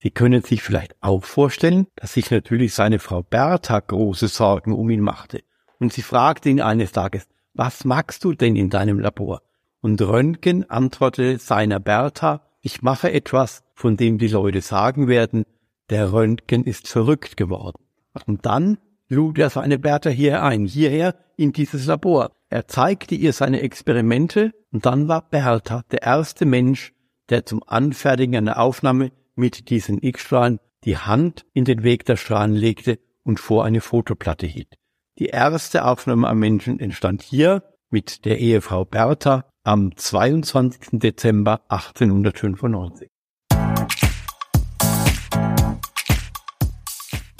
Sie 0.00 0.10
können 0.10 0.42
sich 0.42 0.62
vielleicht 0.62 0.94
auch 1.00 1.24
vorstellen, 1.24 1.88
dass 1.96 2.12
sich 2.12 2.30
natürlich 2.30 2.74
seine 2.74 3.00
Frau 3.00 3.22
Bertha 3.22 3.80
große 3.80 4.28
Sorgen 4.28 4.72
um 4.72 4.90
ihn 4.90 5.00
machte. 5.00 5.42
Und 5.80 5.92
sie 5.92 6.02
fragte 6.02 6.48
ihn 6.48 6.60
eines 6.60 6.92
Tages, 6.92 7.26
was 7.54 7.84
magst 7.84 8.22
du 8.22 8.32
denn 8.32 8.54
in 8.54 8.70
deinem 8.70 9.00
Labor? 9.00 9.42
Und 9.80 10.00
Röntgen 10.00 10.68
antwortete 10.70 11.38
seiner 11.38 11.80
Bertha, 11.80 12.42
ich 12.60 12.82
mache 12.82 13.12
etwas, 13.12 13.62
von 13.74 13.96
dem 13.96 14.18
die 14.18 14.28
Leute 14.28 14.60
sagen 14.60 15.08
werden, 15.08 15.44
der 15.90 16.12
Röntgen 16.12 16.64
ist 16.64 16.88
verrückt 16.88 17.36
geworden. 17.36 17.82
Und 18.26 18.46
dann 18.46 18.78
lud 19.08 19.38
er 19.38 19.50
seine 19.50 19.78
Bertha 19.78 20.10
hier 20.10 20.42
ein, 20.42 20.66
hierher 20.66 21.14
in 21.36 21.52
dieses 21.52 21.86
Labor. 21.86 22.32
Er 22.50 22.68
zeigte 22.68 23.14
ihr 23.14 23.32
seine 23.32 23.62
Experimente 23.62 24.52
und 24.72 24.86
dann 24.86 25.08
war 25.08 25.22
Bertha 25.22 25.82
der 25.90 26.02
erste 26.02 26.44
Mensch, 26.44 26.92
der 27.30 27.46
zum 27.46 27.62
Anfertigen 27.66 28.36
einer 28.36 28.58
Aufnahme 28.58 29.12
mit 29.38 29.70
diesen 29.70 30.02
X-Strahlen 30.02 30.58
die 30.84 30.98
Hand 30.98 31.46
in 31.52 31.64
den 31.64 31.82
Weg 31.82 32.04
der 32.04 32.16
Strahlen 32.16 32.54
legte 32.54 32.98
und 33.24 33.40
vor 33.40 33.64
eine 33.64 33.80
Fotoplatte 33.80 34.46
hielt. 34.46 34.74
Die 35.18 35.26
erste 35.26 35.84
Aufnahme 35.84 36.28
am 36.28 36.38
Menschen 36.38 36.78
entstand 36.78 37.22
hier 37.22 37.62
mit 37.90 38.24
der 38.24 38.38
Ehefrau 38.38 38.84
Bertha 38.84 39.44
am 39.64 39.96
22. 39.96 41.00
Dezember 41.00 41.62
1895. 41.68 43.08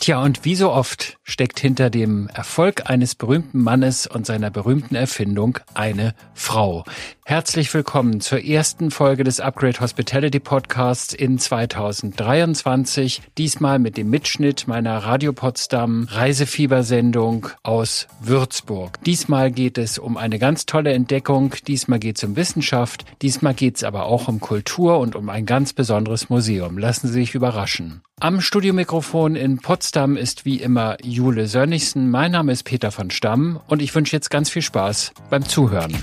Tja, 0.08 0.22
und 0.22 0.46
wie 0.46 0.54
so 0.54 0.72
oft 0.72 1.18
steckt 1.22 1.60
hinter 1.60 1.90
dem 1.90 2.28
Erfolg 2.28 2.88
eines 2.88 3.14
berühmten 3.14 3.62
Mannes 3.62 4.06
und 4.06 4.24
seiner 4.24 4.50
berühmten 4.50 4.94
Erfindung 4.94 5.58
eine 5.74 6.14
Frau. 6.32 6.84
Herzlich 7.26 7.74
willkommen 7.74 8.22
zur 8.22 8.42
ersten 8.42 8.90
Folge 8.90 9.22
des 9.22 9.38
Upgrade 9.38 9.80
Hospitality 9.80 10.40
Podcasts 10.40 11.12
in 11.12 11.38
2023. 11.38 13.20
Diesmal 13.36 13.78
mit 13.78 13.98
dem 13.98 14.08
Mitschnitt 14.08 14.66
meiner 14.66 14.96
Radio 14.96 15.34
Potsdam 15.34 16.08
Reisefiebersendung 16.10 17.48
aus 17.62 18.08
Würzburg. 18.22 19.04
Diesmal 19.04 19.50
geht 19.50 19.76
es 19.76 19.98
um 19.98 20.16
eine 20.16 20.38
ganz 20.38 20.64
tolle 20.64 20.94
Entdeckung. 20.94 21.54
Diesmal 21.66 21.98
geht 21.98 22.16
es 22.16 22.24
um 22.24 22.34
Wissenschaft. 22.34 23.04
Diesmal 23.20 23.52
geht 23.52 23.76
es 23.76 23.84
aber 23.84 24.06
auch 24.06 24.26
um 24.28 24.40
Kultur 24.40 25.00
und 25.00 25.14
um 25.14 25.28
ein 25.28 25.44
ganz 25.44 25.74
besonderes 25.74 26.30
Museum. 26.30 26.78
Lassen 26.78 27.08
Sie 27.08 27.12
sich 27.12 27.34
überraschen. 27.34 28.00
Am 28.20 28.40
Studiomikrofon 28.40 29.36
in 29.36 29.58
Potsdam 29.58 30.16
ist 30.16 30.44
wie 30.44 30.56
immer 30.56 30.96
Jule 31.04 31.46
Sönnigsen. 31.46 32.10
Mein 32.10 32.32
Name 32.32 32.50
ist 32.50 32.64
Peter 32.64 32.90
von 32.90 33.12
Stamm 33.12 33.60
und 33.68 33.80
ich 33.80 33.94
wünsche 33.94 34.16
jetzt 34.16 34.28
ganz 34.28 34.50
viel 34.50 34.62
Spaß 34.62 35.12
beim 35.30 35.44
Zuhören. 35.44 35.96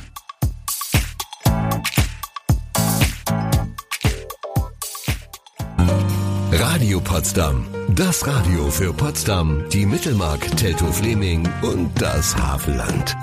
Radio 6.85 7.01
Potsdam. 7.01 7.65
Das 7.95 8.27
Radio 8.27 8.69
für 8.69 8.93
Potsdam, 8.93 9.63
die 9.73 9.87
Mittelmark, 9.87 10.55
Teltow-Fleming 10.55 11.49
und 11.63 11.89
das 11.99 12.37
Havelland. 12.37 13.15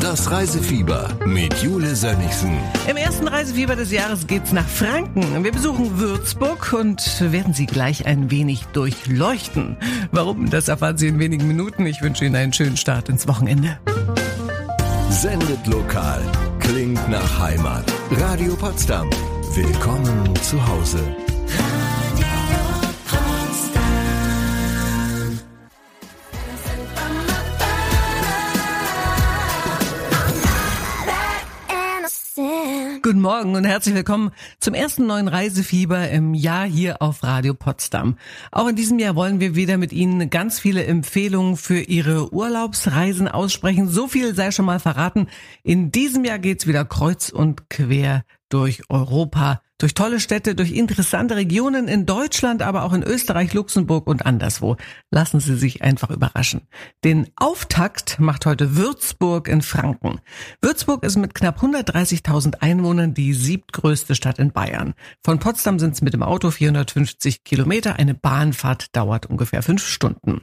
Das 0.00 0.30
Reisefieber 0.30 1.10
mit 1.26 1.52
Jule 1.62 1.94
Sönnigsen. 1.94 2.56
Im 2.88 2.96
ersten 2.96 3.28
Reisefieber 3.28 3.76
des 3.76 3.92
Jahres 3.92 4.26
geht's 4.26 4.52
nach 4.52 4.66
Franken. 4.66 5.44
Wir 5.44 5.52
besuchen 5.52 5.98
Würzburg 5.98 6.72
und 6.72 7.02
werden 7.20 7.52
Sie 7.52 7.66
gleich 7.66 8.06
ein 8.06 8.30
wenig 8.30 8.64
durchleuchten. 8.72 9.76
Warum, 10.12 10.48
das 10.48 10.68
erfahren 10.68 10.96
Sie 10.96 11.08
in 11.08 11.18
wenigen 11.18 11.46
Minuten. 11.46 11.84
Ich 11.84 12.00
wünsche 12.00 12.24
Ihnen 12.24 12.36
einen 12.36 12.54
schönen 12.54 12.78
Start 12.78 13.10
ins 13.10 13.28
Wochenende. 13.28 13.78
Sendet 15.10 15.66
lokal. 15.66 16.22
Klingt 16.58 17.06
nach 17.10 17.38
Heimat. 17.38 17.84
Radio 18.12 18.56
Potsdam. 18.56 19.10
Willkommen 19.54 20.34
zu 20.36 20.66
Hause. 20.66 21.00
Guten 33.02 33.22
Morgen 33.22 33.54
und 33.54 33.64
herzlich 33.64 33.94
willkommen 33.94 34.30
zum 34.58 34.74
ersten 34.74 35.06
neuen 35.06 35.26
Reisefieber 35.26 36.10
im 36.10 36.34
Jahr 36.34 36.66
hier 36.66 37.00
auf 37.00 37.22
Radio 37.22 37.54
Potsdam. 37.54 38.18
Auch 38.52 38.68
in 38.68 38.76
diesem 38.76 38.98
Jahr 38.98 39.16
wollen 39.16 39.40
wir 39.40 39.54
wieder 39.54 39.78
mit 39.78 39.92
Ihnen 39.92 40.28
ganz 40.28 40.60
viele 40.60 40.84
Empfehlungen 40.84 41.56
für 41.56 41.80
Ihre 41.80 42.30
Urlaubsreisen 42.34 43.26
aussprechen. 43.26 43.88
So 43.88 44.06
viel 44.06 44.34
sei 44.34 44.50
schon 44.50 44.66
mal 44.66 44.80
verraten. 44.80 45.28
In 45.62 45.90
diesem 45.90 46.24
Jahr 46.26 46.38
geht's 46.38 46.66
wieder 46.66 46.84
kreuz 46.84 47.30
und 47.30 47.70
quer 47.70 48.24
durch 48.50 48.82
Europa 48.90 49.62
durch 49.82 49.94
tolle 49.94 50.20
Städte, 50.20 50.54
durch 50.54 50.72
interessante 50.72 51.36
Regionen 51.36 51.88
in 51.88 52.04
Deutschland, 52.04 52.62
aber 52.62 52.84
auch 52.84 52.92
in 52.92 53.02
Österreich, 53.02 53.54
Luxemburg 53.54 54.06
und 54.06 54.26
anderswo. 54.26 54.76
Lassen 55.10 55.40
Sie 55.40 55.56
sich 55.56 55.82
einfach 55.82 56.10
überraschen. 56.10 56.62
Den 57.02 57.28
Auftakt 57.36 58.20
macht 58.20 58.44
heute 58.44 58.76
Würzburg 58.76 59.48
in 59.48 59.62
Franken. 59.62 60.20
Würzburg 60.60 61.02
ist 61.02 61.16
mit 61.16 61.34
knapp 61.34 61.62
130.000 61.62 62.60
Einwohnern 62.60 63.14
die 63.14 63.32
siebtgrößte 63.32 64.14
Stadt 64.14 64.38
in 64.38 64.52
Bayern. 64.52 64.94
Von 65.24 65.38
Potsdam 65.38 65.78
sind 65.78 65.94
es 65.94 66.02
mit 66.02 66.12
dem 66.12 66.22
Auto 66.22 66.50
450 66.50 67.42
Kilometer. 67.44 67.96
Eine 67.96 68.14
Bahnfahrt 68.14 68.94
dauert 68.94 69.26
ungefähr 69.26 69.62
fünf 69.62 69.86
Stunden. 69.86 70.42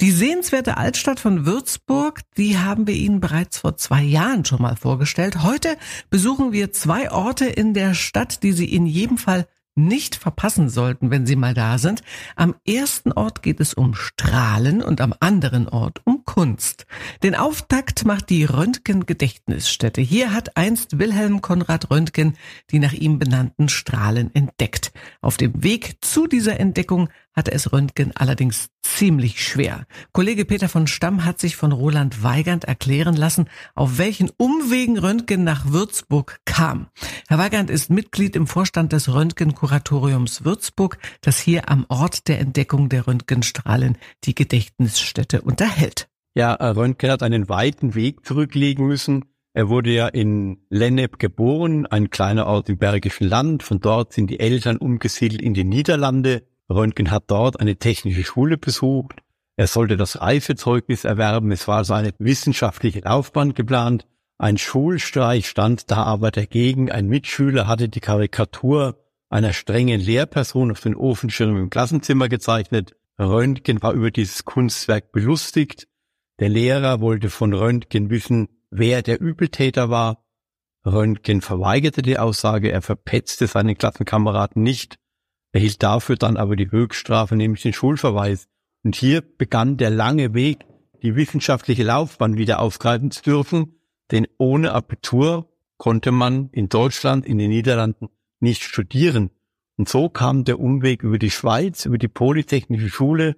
Die 0.00 0.12
sehenswerte 0.12 0.78
Altstadt 0.78 1.20
von 1.20 1.44
Würzburg, 1.44 2.20
die 2.38 2.58
haben 2.58 2.86
wir 2.86 2.94
Ihnen 2.94 3.20
bereits 3.20 3.58
vor 3.58 3.76
zwei 3.76 4.02
Jahren 4.02 4.46
schon 4.46 4.62
mal 4.62 4.76
vorgestellt. 4.76 5.42
Heute 5.42 5.76
besuchen 6.08 6.52
wir 6.52 6.72
zwei 6.72 7.10
Orte 7.10 7.44
in 7.44 7.74
der 7.74 7.92
Stadt, 7.92 8.42
die 8.42 8.52
Sie 8.52 8.77
in 8.78 8.86
jedem 8.86 9.18
Fall 9.18 9.46
nicht 9.74 10.16
verpassen 10.16 10.68
sollten, 10.68 11.10
wenn 11.10 11.24
Sie 11.24 11.36
mal 11.36 11.54
da 11.54 11.78
sind. 11.78 12.02
Am 12.34 12.56
ersten 12.66 13.12
Ort 13.12 13.42
geht 13.42 13.60
es 13.60 13.74
um 13.74 13.94
Strahlen 13.94 14.82
und 14.82 15.00
am 15.00 15.14
anderen 15.20 15.68
Ort 15.68 16.00
um 16.04 16.24
Kunst. 16.24 16.86
Den 17.22 17.36
Auftakt 17.36 18.04
macht 18.04 18.28
die 18.28 18.44
Röntgen-Gedächtnisstätte. 18.44 20.00
Hier 20.00 20.32
hat 20.32 20.56
einst 20.56 20.98
Wilhelm 20.98 21.40
Konrad 21.40 21.90
Röntgen 21.90 22.36
die 22.70 22.80
nach 22.80 22.92
ihm 22.92 23.18
benannten 23.18 23.68
Strahlen 23.68 24.34
entdeckt. 24.34 24.92
Auf 25.20 25.36
dem 25.36 25.62
Weg 25.62 25.98
zu 26.00 26.26
dieser 26.26 26.58
Entdeckung 26.58 27.08
hatte 27.38 27.52
es 27.52 27.72
Röntgen 27.72 28.12
allerdings 28.16 28.68
ziemlich 28.82 29.42
schwer. 29.42 29.86
Kollege 30.12 30.44
Peter 30.44 30.68
von 30.68 30.88
Stamm 30.88 31.24
hat 31.24 31.38
sich 31.38 31.54
von 31.54 31.70
Roland 31.72 32.22
Weigand 32.24 32.64
erklären 32.64 33.14
lassen, 33.14 33.48
auf 33.76 33.96
welchen 33.96 34.30
Umwegen 34.36 34.98
Röntgen 34.98 35.44
nach 35.44 35.72
Würzburg 35.72 36.40
kam. 36.44 36.88
Herr 37.28 37.38
Weigand 37.38 37.70
ist 37.70 37.90
Mitglied 37.90 38.34
im 38.34 38.48
Vorstand 38.48 38.92
des 38.92 39.08
Röntgen-Kuratoriums 39.08 40.44
Würzburg, 40.44 40.98
das 41.20 41.38
hier 41.38 41.70
am 41.70 41.86
Ort 41.88 42.26
der 42.26 42.40
Entdeckung 42.40 42.88
der 42.88 43.06
Röntgenstrahlen 43.06 43.96
die 44.24 44.34
Gedächtnisstätte 44.34 45.42
unterhält. 45.42 46.08
Ja, 46.34 46.54
Röntgen 46.54 47.10
hat 47.10 47.22
einen 47.22 47.48
weiten 47.48 47.94
Weg 47.94 48.26
zurücklegen 48.26 48.86
müssen. 48.86 49.24
Er 49.54 49.68
wurde 49.68 49.90
ja 49.90 50.08
in 50.08 50.58
Lennep 50.70 51.18
geboren, 51.18 51.86
ein 51.86 52.10
kleiner 52.10 52.46
Ort 52.46 52.68
im 52.68 52.78
Bergischen 52.78 53.28
Land. 53.28 53.62
Von 53.62 53.80
dort 53.80 54.12
sind 54.12 54.28
die 54.28 54.40
Eltern 54.40 54.76
umgesiedelt 54.76 55.40
in 55.40 55.54
die 55.54 55.64
Niederlande. 55.64 56.42
Röntgen 56.70 57.10
hat 57.10 57.24
dort 57.28 57.60
eine 57.60 57.76
technische 57.76 58.24
Schule 58.24 58.58
besucht. 58.58 59.20
Er 59.56 59.66
sollte 59.66 59.96
das 59.96 60.20
Reifezeugnis 60.20 61.04
erwerben. 61.04 61.50
Es 61.50 61.66
war 61.66 61.78
also 61.78 61.94
eine 61.94 62.12
wissenschaftliche 62.18 63.00
Laufbahn 63.00 63.54
geplant. 63.54 64.06
Ein 64.38 64.58
Schulstreich 64.58 65.48
stand 65.48 65.90
da 65.90 66.04
aber 66.04 66.30
dagegen. 66.30 66.92
Ein 66.92 67.08
Mitschüler 67.08 67.66
hatte 67.66 67.88
die 67.88 68.00
Karikatur 68.00 68.96
einer 69.30 69.52
strengen 69.52 70.00
Lehrperson 70.00 70.70
auf 70.70 70.80
den 70.80 70.94
Ofenschirm 70.94 71.56
im 71.56 71.70
Klassenzimmer 71.70 72.28
gezeichnet. 72.28 72.94
Röntgen 73.18 73.82
war 73.82 73.92
über 73.92 74.10
dieses 74.10 74.44
Kunstwerk 74.44 75.10
belustigt. 75.10 75.88
Der 76.38 76.48
Lehrer 76.48 77.00
wollte 77.00 77.30
von 77.30 77.52
Röntgen 77.52 78.10
wissen, 78.10 78.48
wer 78.70 79.02
der 79.02 79.20
Übeltäter 79.20 79.90
war. 79.90 80.24
Röntgen 80.86 81.40
verweigerte 81.40 82.02
die 82.02 82.18
Aussage, 82.18 82.70
er 82.70 82.80
verpetzte 82.80 83.48
seinen 83.48 83.76
Klassenkameraden 83.76 84.62
nicht 84.62 84.98
erhielt 85.58 85.82
dafür 85.82 86.14
dann 86.14 86.36
aber 86.36 86.54
die 86.54 86.70
Höchststrafe, 86.70 87.34
nämlich 87.34 87.62
den 87.62 87.72
Schulverweis. 87.72 88.46
Und 88.84 88.94
hier 88.94 89.22
begann 89.22 89.76
der 89.76 89.90
lange 89.90 90.32
Weg, 90.32 90.64
die 91.02 91.16
wissenschaftliche 91.16 91.82
Laufbahn 91.82 92.36
wieder 92.36 92.60
aufgreifen 92.60 93.10
zu 93.10 93.22
dürfen, 93.22 93.80
denn 94.12 94.28
ohne 94.38 94.72
Abitur 94.72 95.52
konnte 95.76 96.12
man 96.12 96.48
in 96.52 96.68
Deutschland, 96.68 97.26
in 97.26 97.38
den 97.38 97.50
Niederlanden 97.50 98.08
nicht 98.38 98.62
studieren. 98.62 99.30
Und 99.76 99.88
so 99.88 100.08
kam 100.08 100.44
der 100.44 100.60
Umweg 100.60 101.02
über 101.02 101.18
die 101.18 101.32
Schweiz, 101.32 101.86
über 101.86 101.98
die 101.98 102.06
Polytechnische 102.06 102.88
Schule. 102.88 103.34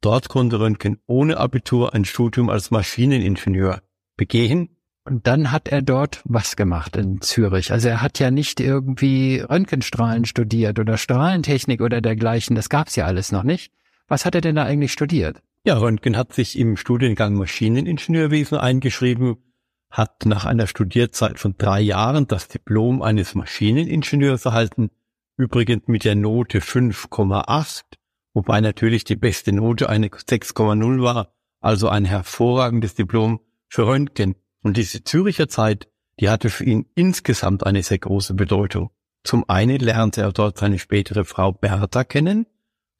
Dort 0.00 0.28
konnte 0.28 0.58
Röntgen 0.58 0.98
ohne 1.06 1.36
Abitur 1.36 1.94
ein 1.94 2.04
Studium 2.04 2.50
als 2.50 2.72
Maschineningenieur 2.72 3.82
begehen 4.16 4.76
und 5.04 5.26
dann 5.26 5.50
hat 5.50 5.68
er 5.68 5.82
dort 5.82 6.22
was 6.24 6.56
gemacht 6.56 6.96
in 6.96 7.20
Zürich. 7.20 7.72
Also 7.72 7.88
er 7.88 8.02
hat 8.02 8.18
ja 8.18 8.30
nicht 8.30 8.60
irgendwie 8.60 9.40
Röntgenstrahlen 9.40 10.24
studiert 10.24 10.78
oder 10.78 10.96
Strahlentechnik 10.96 11.80
oder 11.80 12.00
dergleichen. 12.00 12.54
Das 12.54 12.68
gab's 12.68 12.94
ja 12.94 13.06
alles 13.06 13.32
noch 13.32 13.42
nicht. 13.42 13.72
Was 14.06 14.24
hat 14.24 14.34
er 14.34 14.40
denn 14.40 14.56
da 14.56 14.64
eigentlich 14.64 14.92
studiert? 14.92 15.42
Ja, 15.64 15.78
Röntgen 15.78 16.16
hat 16.16 16.32
sich 16.32 16.58
im 16.58 16.76
Studiengang 16.76 17.34
Maschineningenieurwesen 17.34 18.58
eingeschrieben, 18.58 19.36
hat 19.90 20.26
nach 20.26 20.44
einer 20.44 20.66
Studierzeit 20.66 21.38
von 21.38 21.54
drei 21.56 21.80
Jahren 21.80 22.26
das 22.26 22.48
Diplom 22.48 23.02
eines 23.02 23.34
Maschineningenieurs 23.34 24.44
erhalten. 24.44 24.90
übrigens 25.36 25.88
mit 25.88 26.04
der 26.04 26.14
Note 26.14 26.60
5,8, 26.60 27.82
wobei 28.34 28.60
natürlich 28.60 29.04
die 29.04 29.16
beste 29.16 29.52
Note 29.52 29.88
eine 29.88 30.08
6,0 30.08 31.02
war, 31.02 31.32
also 31.60 31.88
ein 31.88 32.04
hervorragendes 32.04 32.94
Diplom 32.94 33.40
für 33.68 33.86
Röntgen. 33.86 34.36
Und 34.62 34.76
diese 34.76 35.04
Züricher 35.04 35.48
Zeit, 35.48 35.88
die 36.20 36.28
hatte 36.28 36.50
für 36.50 36.64
ihn 36.64 36.86
insgesamt 36.94 37.66
eine 37.66 37.82
sehr 37.82 37.98
große 37.98 38.34
Bedeutung. 38.34 38.90
Zum 39.24 39.48
einen 39.48 39.78
lernte 39.78 40.22
er 40.22 40.32
dort 40.32 40.58
seine 40.58 40.78
spätere 40.78 41.24
Frau 41.24 41.52
Bertha 41.52 42.04
kennen, 42.04 42.46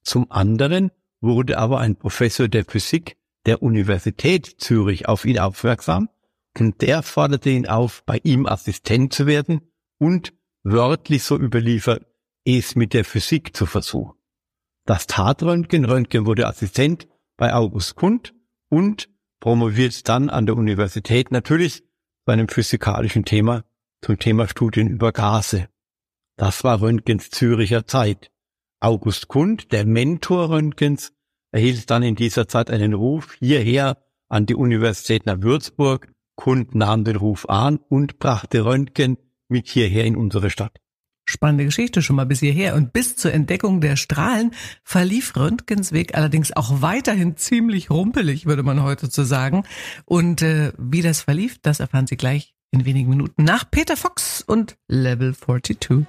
zum 0.03 0.31
anderen 0.31 0.91
wurde 1.21 1.59
aber 1.59 1.79
ein 1.79 1.97
Professor 1.97 2.49
der 2.49 2.65
Physik 2.65 3.17
der 3.47 3.63
Universität 3.63 4.47
Zürich 4.59 5.09
auf 5.09 5.25
ihn 5.25 5.39
aufmerksam 5.39 6.09
und 6.59 6.81
der 6.83 7.03
forderte 7.03 7.51
ihn 7.51 7.67
auf, 7.67 8.05
bei 8.05 8.21
ihm 8.23 8.47
Assistent 8.47 9.13
zu 9.13 9.27
werden 9.27 9.73
und 9.99 10.33
wörtlich 10.63 11.23
so 11.23 11.37
überliefert, 11.39 12.07
es 12.45 12.75
mit 12.75 12.93
der 12.93 13.05
Physik 13.05 13.57
zu 13.57 13.67
versuchen. 13.67 14.17
Das 14.85 15.07
tat 15.07 15.43
Röntgen. 15.43 15.85
Röntgen 15.85 16.27
wurde 16.27 16.47
Assistent 16.47 17.09
bei 17.37 17.55
August 17.55 17.95
Kund 17.95 18.35
und 18.69 19.09
promoviert 19.43 20.09
dann 20.09 20.31
an 20.31 20.47
der 20.47 20.57
Universität 20.57 21.33
natürlich 21.33 21.83
bei 22.25 22.33
einem 22.33 22.47
physikalischen 22.47 23.25
Thema 23.25 23.65
zum 24.01 24.17
Thema 24.17 24.47
Studien 24.47 24.87
über 24.87 25.11
Gase. 25.11 25.67
Das 26.37 26.63
war 26.63 26.81
Röntgens 26.81 27.31
Züricher 27.31 27.85
Zeit. 27.85 28.31
August 28.79 29.27
Kund, 29.27 29.73
der 29.73 29.85
Mentor 29.85 30.51
Röntgens, 30.51 31.13
erhielt 31.51 31.91
dann 31.91 32.05
in 32.05 32.15
dieser 32.15 32.47
Zeit 32.47 32.71
einen 32.71 32.95
Ruf 32.95 33.35
hierher 33.41 33.99
an 34.29 34.47
die 34.47 34.55
Universität 34.55 35.27
nach 35.27 35.43
Würzburg. 35.43 36.13
Kund 36.37 36.77
nahm 36.77 37.03
den 37.03 37.17
Ruf 37.17 37.49
an 37.49 37.81
und 37.89 38.21
brachte 38.21 38.65
Röntgen 38.65 39.19
mit 39.49 39.67
hierher 39.67 40.05
in 40.05 40.15
unsere 40.15 40.51
Stadt. 40.51 40.79
Spannende 41.25 41.65
Geschichte 41.65 42.03
schon 42.03 42.17
mal 42.17 42.27
bis 42.27 42.41
hierher. 42.41 42.75
Und 42.75 42.93
bis 42.93 43.17
zur 43.17 43.33
Entdeckung 43.33 43.81
der 43.81 43.97
Strahlen 43.97 44.53
verlief 44.83 45.37
Röntgens 45.37 45.93
Weg 45.93 46.15
allerdings 46.15 46.53
auch 46.57 46.83
weiterhin 46.83 47.37
ziemlich 47.37 47.91
rumpelig, 47.91 48.47
würde 48.47 48.63
man 48.63 48.83
heute 48.83 49.11
so 49.11 49.25
sagen. 49.25 49.65
Und 50.05 50.43
äh, 50.43 50.73
wie 50.79 51.03
das 51.03 51.23
verlief, 51.23 51.59
das 51.63 51.81
erfahren 51.81 52.07
Sie 52.07 52.17
gleich 52.17 52.55
in 52.73 52.85
wenigen 52.85 53.11
Minuten 53.11 53.45
nach 53.45 53.71
Peter 53.71 53.97
Fox 53.97 54.43
und 54.43 54.77
Level 54.89 55.35
42. 55.35 56.07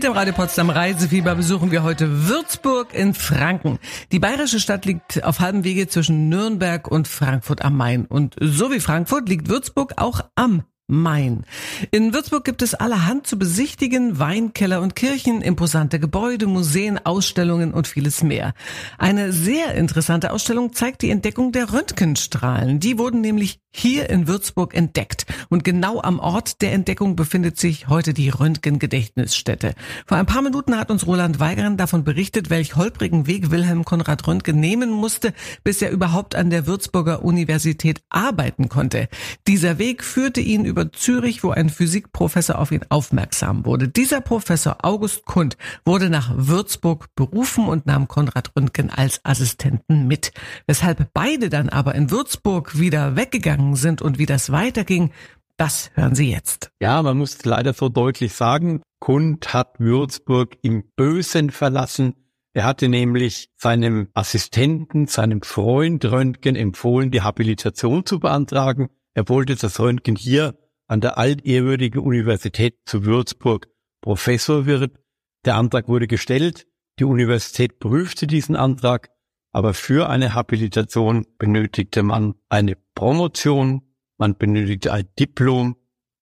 Mit 0.00 0.06
dem 0.06 0.14
Radio 0.14 0.32
Potsdam 0.32 0.70
Reisefieber 0.70 1.34
besuchen 1.34 1.70
wir 1.72 1.82
heute 1.82 2.26
Würzburg 2.26 2.94
in 2.94 3.12
Franken. 3.12 3.78
Die 4.12 4.18
bayerische 4.18 4.58
Stadt 4.58 4.86
liegt 4.86 5.22
auf 5.24 5.40
halbem 5.40 5.62
Wege 5.62 5.88
zwischen 5.88 6.30
Nürnberg 6.30 6.88
und 6.88 7.06
Frankfurt 7.06 7.62
am 7.62 7.76
Main. 7.76 8.06
Und 8.06 8.34
so 8.40 8.72
wie 8.72 8.80
Frankfurt 8.80 9.28
liegt 9.28 9.50
Würzburg 9.50 9.92
auch 9.98 10.22
am 10.36 10.62
Main. 10.86 11.44
In 11.90 12.12
Würzburg 12.12 12.44
gibt 12.44 12.62
es 12.62 12.74
allerhand 12.74 13.26
zu 13.26 13.38
besichtigen, 13.38 14.18
Weinkeller 14.18 14.80
und 14.82 14.94
Kirchen, 14.94 15.40
imposante 15.40 15.98
Gebäude, 15.98 16.46
Museen, 16.46 16.98
Ausstellungen 17.04 17.72
und 17.72 17.88
vieles 17.88 18.22
mehr. 18.22 18.52
Eine 18.98 19.32
sehr 19.32 19.74
interessante 19.74 20.32
Ausstellung 20.32 20.72
zeigt 20.72 21.02
die 21.02 21.10
Entdeckung 21.10 21.52
der 21.52 21.72
Röntgenstrahlen. 21.72 22.80
Die 22.80 22.98
wurden 22.98 23.20
nämlich 23.20 23.60
hier 23.72 24.10
in 24.10 24.26
Würzburg 24.26 24.74
entdeckt. 24.74 25.26
Und 25.48 25.64
genau 25.64 26.02
am 26.02 26.18
Ort 26.18 26.60
der 26.60 26.72
Entdeckung 26.72 27.14
befindet 27.16 27.58
sich 27.58 27.88
heute 27.88 28.12
die 28.12 28.28
Röntgen-Gedächtnisstätte. 28.28 29.74
Vor 30.06 30.18
ein 30.18 30.26
paar 30.26 30.42
Minuten 30.42 30.76
hat 30.76 30.90
uns 30.90 31.06
Roland 31.06 31.38
Weigern 31.38 31.76
davon 31.76 32.04
berichtet, 32.04 32.50
welch 32.50 32.76
holprigen 32.76 33.26
Weg 33.26 33.50
Wilhelm 33.50 33.84
Konrad 33.84 34.26
Röntgen 34.26 34.58
nehmen 34.58 34.90
musste, 34.90 35.32
bis 35.62 35.82
er 35.82 35.90
überhaupt 35.90 36.34
an 36.34 36.50
der 36.50 36.66
Würzburger 36.66 37.24
Universität 37.24 38.02
arbeiten 38.10 38.68
konnte. 38.68 39.08
Dieser 39.46 39.78
Weg 39.78 40.02
führte 40.02 40.40
ihn 40.40 40.64
über 40.64 40.92
Zürich, 40.92 41.44
wo 41.44 41.50
ein 41.50 41.69
Physikprofessor 41.70 42.58
auf 42.58 42.72
ihn 42.72 42.84
aufmerksam 42.88 43.64
wurde. 43.64 43.88
Dieser 43.88 44.20
Professor 44.20 44.78
August 44.82 45.26
Kund 45.26 45.56
wurde 45.84 46.10
nach 46.10 46.32
Würzburg 46.34 47.06
berufen 47.14 47.66
und 47.66 47.86
nahm 47.86 48.08
Konrad 48.08 48.52
Röntgen 48.56 48.90
als 48.90 49.20
Assistenten 49.24 50.06
mit. 50.06 50.32
Weshalb 50.66 51.12
beide 51.12 51.48
dann 51.48 51.68
aber 51.68 51.94
in 51.94 52.10
Würzburg 52.10 52.78
wieder 52.78 53.16
weggegangen 53.16 53.40
gegangen 53.40 53.76
sind 53.76 54.02
und 54.02 54.18
wie 54.18 54.26
das 54.26 54.52
weiterging, 54.52 55.10
das 55.56 55.90
hören 55.94 56.14
Sie 56.14 56.30
jetzt. 56.30 56.70
Ja, 56.80 57.02
man 57.02 57.18
muss 57.18 57.44
leider 57.44 57.72
so 57.74 57.88
deutlich 57.88 58.32
sagen, 58.32 58.82
Kund 58.98 59.52
hat 59.52 59.78
Würzburg 59.78 60.56
im 60.62 60.84
Bösen 60.96 61.50
verlassen. 61.50 62.14
Er 62.52 62.64
hatte 62.64 62.88
nämlich 62.88 63.48
seinem 63.56 64.08
Assistenten, 64.14 65.06
seinem 65.06 65.42
Freund 65.42 66.04
Röntgen 66.04 66.56
empfohlen, 66.56 67.10
die 67.10 67.22
Habilitation 67.22 68.04
zu 68.04 68.20
beantragen. 68.20 68.90
Er 69.14 69.28
wollte, 69.28 69.54
dass 69.56 69.80
Röntgen 69.80 70.16
hier 70.16 70.54
an 70.90 71.00
der 71.00 71.18
altehrwürdigen 71.18 72.00
Universität 72.00 72.78
zu 72.84 73.04
Würzburg 73.04 73.68
Professor 74.00 74.66
wird. 74.66 74.98
Der 75.44 75.56
Antrag 75.56 75.88
wurde 75.88 76.06
gestellt. 76.06 76.66
Die 76.98 77.04
Universität 77.04 77.78
prüfte 77.78 78.26
diesen 78.26 78.56
Antrag 78.56 79.10
aber 79.52 79.74
für 79.74 80.08
eine 80.08 80.34
Habilitation 80.34 81.26
benötigte 81.38 82.02
man 82.02 82.34
eine 82.48 82.76
Promotion, 82.94 83.82
man 84.16 84.36
benötigte 84.36 84.92
ein 84.92 85.08
Diplom 85.18 85.76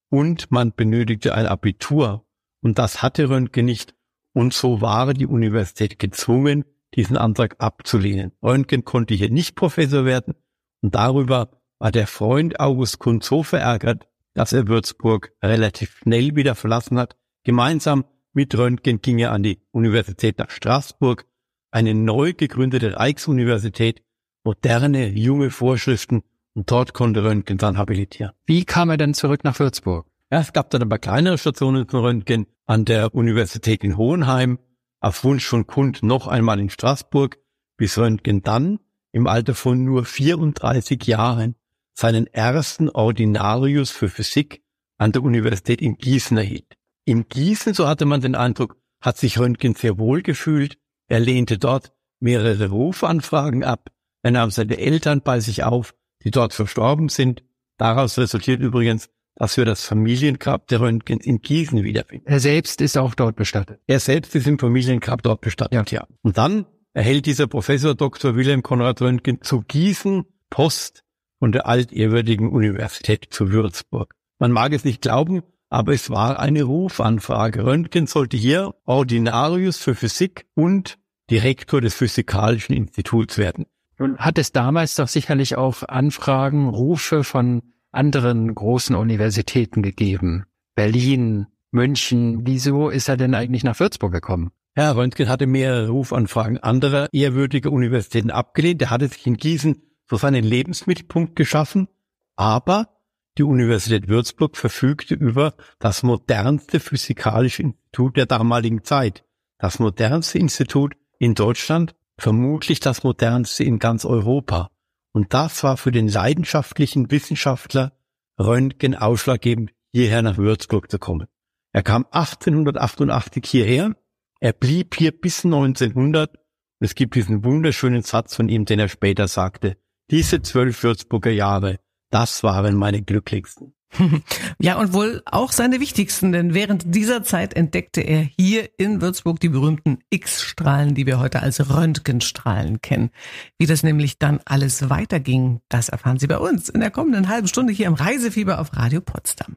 und 0.09 0.51
man 0.51 0.73
benötigte 0.73 1.35
ein 1.35 1.45
Abitur. 1.45 2.25
Und 2.61 2.79
das 2.79 3.01
hatte 3.01 3.29
Röntgen 3.29 3.65
nicht. 3.65 3.93
Und 4.33 4.53
so 4.53 4.81
war 4.81 5.13
die 5.13 5.27
Universität 5.27 5.99
gezwungen, 5.99 6.65
diesen 6.95 7.17
Antrag 7.17 7.55
abzulehnen. 7.59 8.31
Röntgen 8.41 8.83
konnte 8.83 9.13
hier 9.13 9.29
nicht 9.29 9.55
Professor 9.55 10.05
werden. 10.05 10.33
Und 10.81 10.95
darüber 10.95 11.51
war 11.77 11.91
der 11.91 12.07
Freund 12.07 12.59
August 12.59 12.99
Kuhn 12.99 13.21
so 13.21 13.43
verärgert, 13.43 14.07
dass 14.33 14.53
er 14.53 14.67
Würzburg 14.67 15.31
relativ 15.43 15.97
schnell 15.97 16.35
wieder 16.35 16.55
verlassen 16.55 16.97
hat. 16.97 17.15
Gemeinsam 17.43 18.05
mit 18.33 18.57
Röntgen 18.57 19.01
ging 19.01 19.19
er 19.19 19.31
an 19.31 19.43
die 19.43 19.61
Universität 19.71 20.37
nach 20.37 20.49
Straßburg 20.49 21.25
eine 21.71 21.93
neu 21.93 22.33
gegründete 22.33 22.97
Reichsuniversität, 22.97 24.01
moderne, 24.43 25.09
junge 25.09 25.51
Vorschriften 25.51 26.23
und 26.53 26.71
dort 26.71 26.93
konnte 26.93 27.23
Röntgen 27.23 27.57
dann 27.57 27.77
habilitieren. 27.77 28.33
Wie 28.45 28.65
kam 28.65 28.89
er 28.89 28.97
denn 28.97 29.13
zurück 29.13 29.43
nach 29.43 29.59
Würzburg? 29.59 30.07
Ja, 30.31 30.39
es 30.39 30.53
gab 30.53 30.69
dann 30.69 30.81
aber 30.81 30.99
kleinere 30.99 31.37
Stationen 31.37 31.87
von 31.87 32.01
Röntgen 32.01 32.45
an 32.65 32.85
der 32.85 33.13
Universität 33.15 33.83
in 33.83 33.97
Hohenheim, 33.97 34.59
auf 34.99 35.23
Wunsch 35.23 35.45
von 35.45 35.65
Kund 35.65 36.03
noch 36.03 36.27
einmal 36.27 36.59
in 36.59 36.69
Straßburg, 36.69 37.39
bis 37.77 37.97
Röntgen 37.97 38.41
dann 38.43 38.79
im 39.11 39.27
Alter 39.27 39.55
von 39.55 39.83
nur 39.83 40.05
34 40.05 41.03
Jahren 41.05 41.55
seinen 41.99 42.27
ersten 42.27 42.89
Ordinarius 42.89 43.91
für 43.91 44.09
Physik 44.09 44.63
an 44.97 45.11
der 45.11 45.21
Universität 45.21 45.81
in 45.81 45.97
Gießen 45.97 46.37
erhielt. 46.37 46.77
In 47.05 47.27
Gießen, 47.27 47.73
so 47.73 47.87
hatte 47.87 48.05
man 48.05 48.21
den 48.21 48.35
Eindruck, 48.35 48.77
hat 49.01 49.17
sich 49.17 49.37
Röntgen 49.37 49.75
sehr 49.75 49.97
wohl 49.99 50.21
gefühlt, 50.21 50.77
er 51.07 51.19
lehnte 51.19 51.57
dort 51.57 51.91
mehrere 52.21 52.69
Rufanfragen 52.69 53.63
ab. 53.63 53.89
Er 54.21 54.31
nahm 54.31 54.49
seine 54.51 54.77
Eltern 54.77 55.21
bei 55.21 55.39
sich 55.39 55.63
auf, 55.63 55.93
die 56.23 56.31
dort 56.31 56.53
verstorben 56.53 57.09
sind. 57.09 57.43
Daraus 57.77 58.17
resultiert 58.17 58.61
übrigens, 58.61 59.09
dass 59.35 59.57
wir 59.57 59.65
das 59.65 59.85
Familiengrab 59.85 60.67
der 60.67 60.81
Röntgens 60.81 61.25
in 61.25 61.41
Gießen 61.41 61.83
wiederfinden. 61.83 62.27
Er 62.27 62.39
selbst 62.39 62.81
ist 62.81 62.97
auch 62.97 63.15
dort 63.15 63.35
bestattet. 63.35 63.79
Er 63.87 63.99
selbst 63.99 64.35
ist 64.35 64.47
im 64.47 64.59
Familiengrab 64.59 65.23
dort 65.23 65.41
bestattet, 65.41 65.91
ja. 65.91 65.99
ja. 65.99 66.07
Und 66.21 66.37
dann 66.37 66.65
erhält 66.93 67.25
dieser 67.25 67.47
Professor 67.47 67.95
Dr. 67.95 68.35
Wilhelm 68.35 68.63
Konrad 68.63 69.01
Röntgen 69.01 69.41
zu 69.41 69.61
Gießen 69.61 70.25
Post 70.49 71.03
von 71.39 71.51
der 71.51 71.67
altehrwürdigen 71.67 72.49
Universität 72.49 73.27
zu 73.31 73.51
Würzburg. 73.51 74.13
Man 74.37 74.51
mag 74.51 74.73
es 74.73 74.85
nicht 74.85 75.01
glauben, 75.01 75.41
aber 75.69 75.93
es 75.93 76.09
war 76.09 76.39
eine 76.39 76.63
Rufanfrage. 76.63 77.65
Röntgen 77.65 78.07
sollte 78.07 78.37
hier 78.37 78.75
Ordinarius 78.85 79.77
für 79.77 79.95
Physik 79.95 80.45
und 80.55 80.97
Direktor 81.29 81.81
des 81.81 81.95
Physikalischen 81.95 82.75
Instituts 82.75 83.37
werden. 83.37 83.65
Nun 83.97 84.17
hat 84.17 84.37
es 84.37 84.51
damals 84.51 84.95
doch 84.95 85.07
sicherlich 85.07 85.57
auch 85.57 85.83
Anfragen, 85.83 86.69
Rufe 86.69 87.23
von 87.23 87.61
anderen 87.91 88.53
großen 88.53 88.95
Universitäten 88.95 89.81
gegeben. 89.81 90.45
Berlin, 90.75 91.47
München. 91.71 92.47
Wieso 92.47 92.89
ist 92.89 93.09
er 93.09 93.17
denn 93.17 93.35
eigentlich 93.35 93.63
nach 93.63 93.79
Würzburg 93.79 94.11
gekommen? 94.11 94.51
Herr 94.75 94.95
Röntgen 94.95 95.27
hatte 95.27 95.45
mehrere 95.45 95.89
Rufanfragen 95.89 96.57
anderer 96.59 97.07
ehrwürdiger 97.11 97.71
Universitäten 97.71 98.31
abgelehnt. 98.31 98.81
Er 98.81 98.89
hatte 98.89 99.07
sich 99.07 99.25
in 99.27 99.37
Gießen 99.37 99.81
so 100.09 100.17
seinen 100.17 100.43
Lebensmittelpunkt 100.43 101.35
geschaffen, 101.35 101.87
aber 102.35 102.89
die 103.37 103.43
Universität 103.43 104.07
Würzburg 104.09 104.57
verfügte 104.57 105.15
über 105.15 105.53
das 105.77 106.03
modernste 106.03 106.79
physikalische 106.79 107.63
Institut 107.63 108.17
der 108.17 108.25
damaligen 108.25 108.83
Zeit. 108.83 109.23
Das 109.59 109.79
modernste 109.79 110.39
Institut 110.39 110.95
in 111.19 111.35
Deutschland, 111.35 111.95
vermutlich 112.17 112.79
das 112.79 113.03
modernste 113.03 113.63
in 113.63 113.79
ganz 113.79 114.03
Europa. 114.03 114.69
Und 115.13 115.33
das 115.33 115.63
war 115.63 115.77
für 115.77 115.91
den 115.91 116.07
leidenschaftlichen 116.07 117.11
Wissenschaftler 117.11 117.93
Röntgen 118.39 118.95
ausschlaggebend, 118.95 119.71
hierher 119.91 120.21
nach 120.21 120.37
Würzburg 120.37 120.89
zu 120.89 120.99
kommen. 120.99 121.27
Er 121.71 121.83
kam 121.83 122.05
1888 122.11 123.45
hierher, 123.45 123.95
er 124.39 124.53
blieb 124.53 124.95
hier 124.95 125.11
bis 125.11 125.45
1900 125.45 126.35
und 126.35 126.41
es 126.79 126.95
gibt 126.95 127.15
diesen 127.15 127.43
wunderschönen 127.43 128.01
Satz 128.01 128.35
von 128.35 128.49
ihm, 128.49 128.65
den 128.65 128.79
er 128.79 128.87
später 128.87 129.27
sagte, 129.27 129.77
diese 130.11 130.41
zwölf 130.41 130.83
Würzburger 130.83 131.31
Jahre, 131.31 131.79
das 132.09 132.43
waren 132.43 132.75
meine 132.75 133.01
glücklichsten. 133.01 133.73
Ja, 134.61 134.77
und 134.77 134.93
wohl 134.93 135.21
auch 135.25 135.51
seine 135.51 135.79
wichtigsten, 135.79 136.31
denn 136.31 136.53
während 136.53 136.93
dieser 136.93 137.23
Zeit 137.23 137.53
entdeckte 137.53 138.01
er 138.01 138.21
hier 138.37 138.69
in 138.77 139.01
Würzburg 139.01 139.39
die 139.39 139.49
berühmten 139.49 139.99
X-Strahlen, 140.09 140.95
die 140.95 141.05
wir 141.05 141.19
heute 141.19 141.41
als 141.41 141.69
Röntgenstrahlen 141.69 142.81
kennen. 142.81 143.09
Wie 143.57 143.65
das 143.65 143.83
nämlich 143.83 144.19
dann 144.19 144.41
alles 144.45 144.89
weiterging, 144.89 145.61
das 145.69 145.89
erfahren 145.89 146.19
Sie 146.19 146.27
bei 146.27 146.37
uns 146.37 146.69
in 146.69 146.81
der 146.81 146.91
kommenden 146.91 147.29
halben 147.29 147.47
Stunde 147.47 147.71
hier 147.71 147.87
im 147.87 147.93
Reisefieber 147.93 148.59
auf 148.59 148.75
Radio 148.75 149.01
Potsdam. 149.01 149.55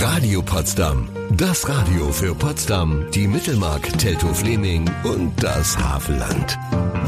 Radio 0.00 0.40
Potsdam. 0.42 1.08
Das 1.32 1.68
Radio 1.68 2.12
für 2.12 2.32
Potsdam, 2.32 3.04
die 3.12 3.26
Mittelmark, 3.26 3.82
Teltow-Fleming 3.98 4.88
und 5.02 5.32
das 5.42 5.76
Havelland. 5.76 6.56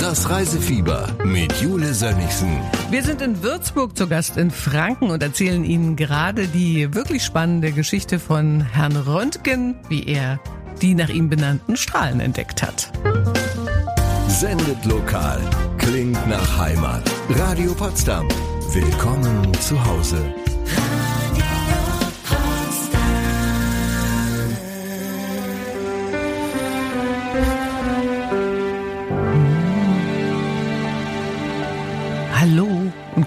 Das 0.00 0.28
Reisefieber 0.28 1.06
mit 1.25 1.52
Jule 1.61 1.94
Sönnigsen. 1.94 2.59
Wir 2.90 3.04
sind 3.04 3.23
in 3.23 3.44
Würzburg 3.44 3.97
zu 3.97 4.09
Gast 4.09 4.37
in 4.37 4.50
Franken 4.50 5.11
und 5.11 5.23
erzählen 5.23 5.64
Ihnen 5.64 5.94
gerade 5.94 6.49
die 6.49 6.92
wirklich 6.92 7.23
spannende 7.23 7.70
Geschichte 7.70 8.18
von 8.18 8.61
Herrn 8.61 8.97
Röntgen, 8.97 9.76
wie 9.88 10.06
er 10.06 10.40
die 10.82 10.94
nach 10.94 11.11
ihm 11.11 11.28
benannten 11.28 11.76
Strahlen 11.76 12.18
entdeckt 12.18 12.61
hat. 12.61 12.90
Sendet 14.26 14.85
lokal. 14.85 15.40
Klingt 15.78 16.26
nach 16.28 16.59
Heimat. 16.59 17.09
Radio 17.28 17.73
Potsdam. 17.73 18.26
Willkommen 18.73 19.54
zu 19.61 19.85
Hause. 19.85 20.35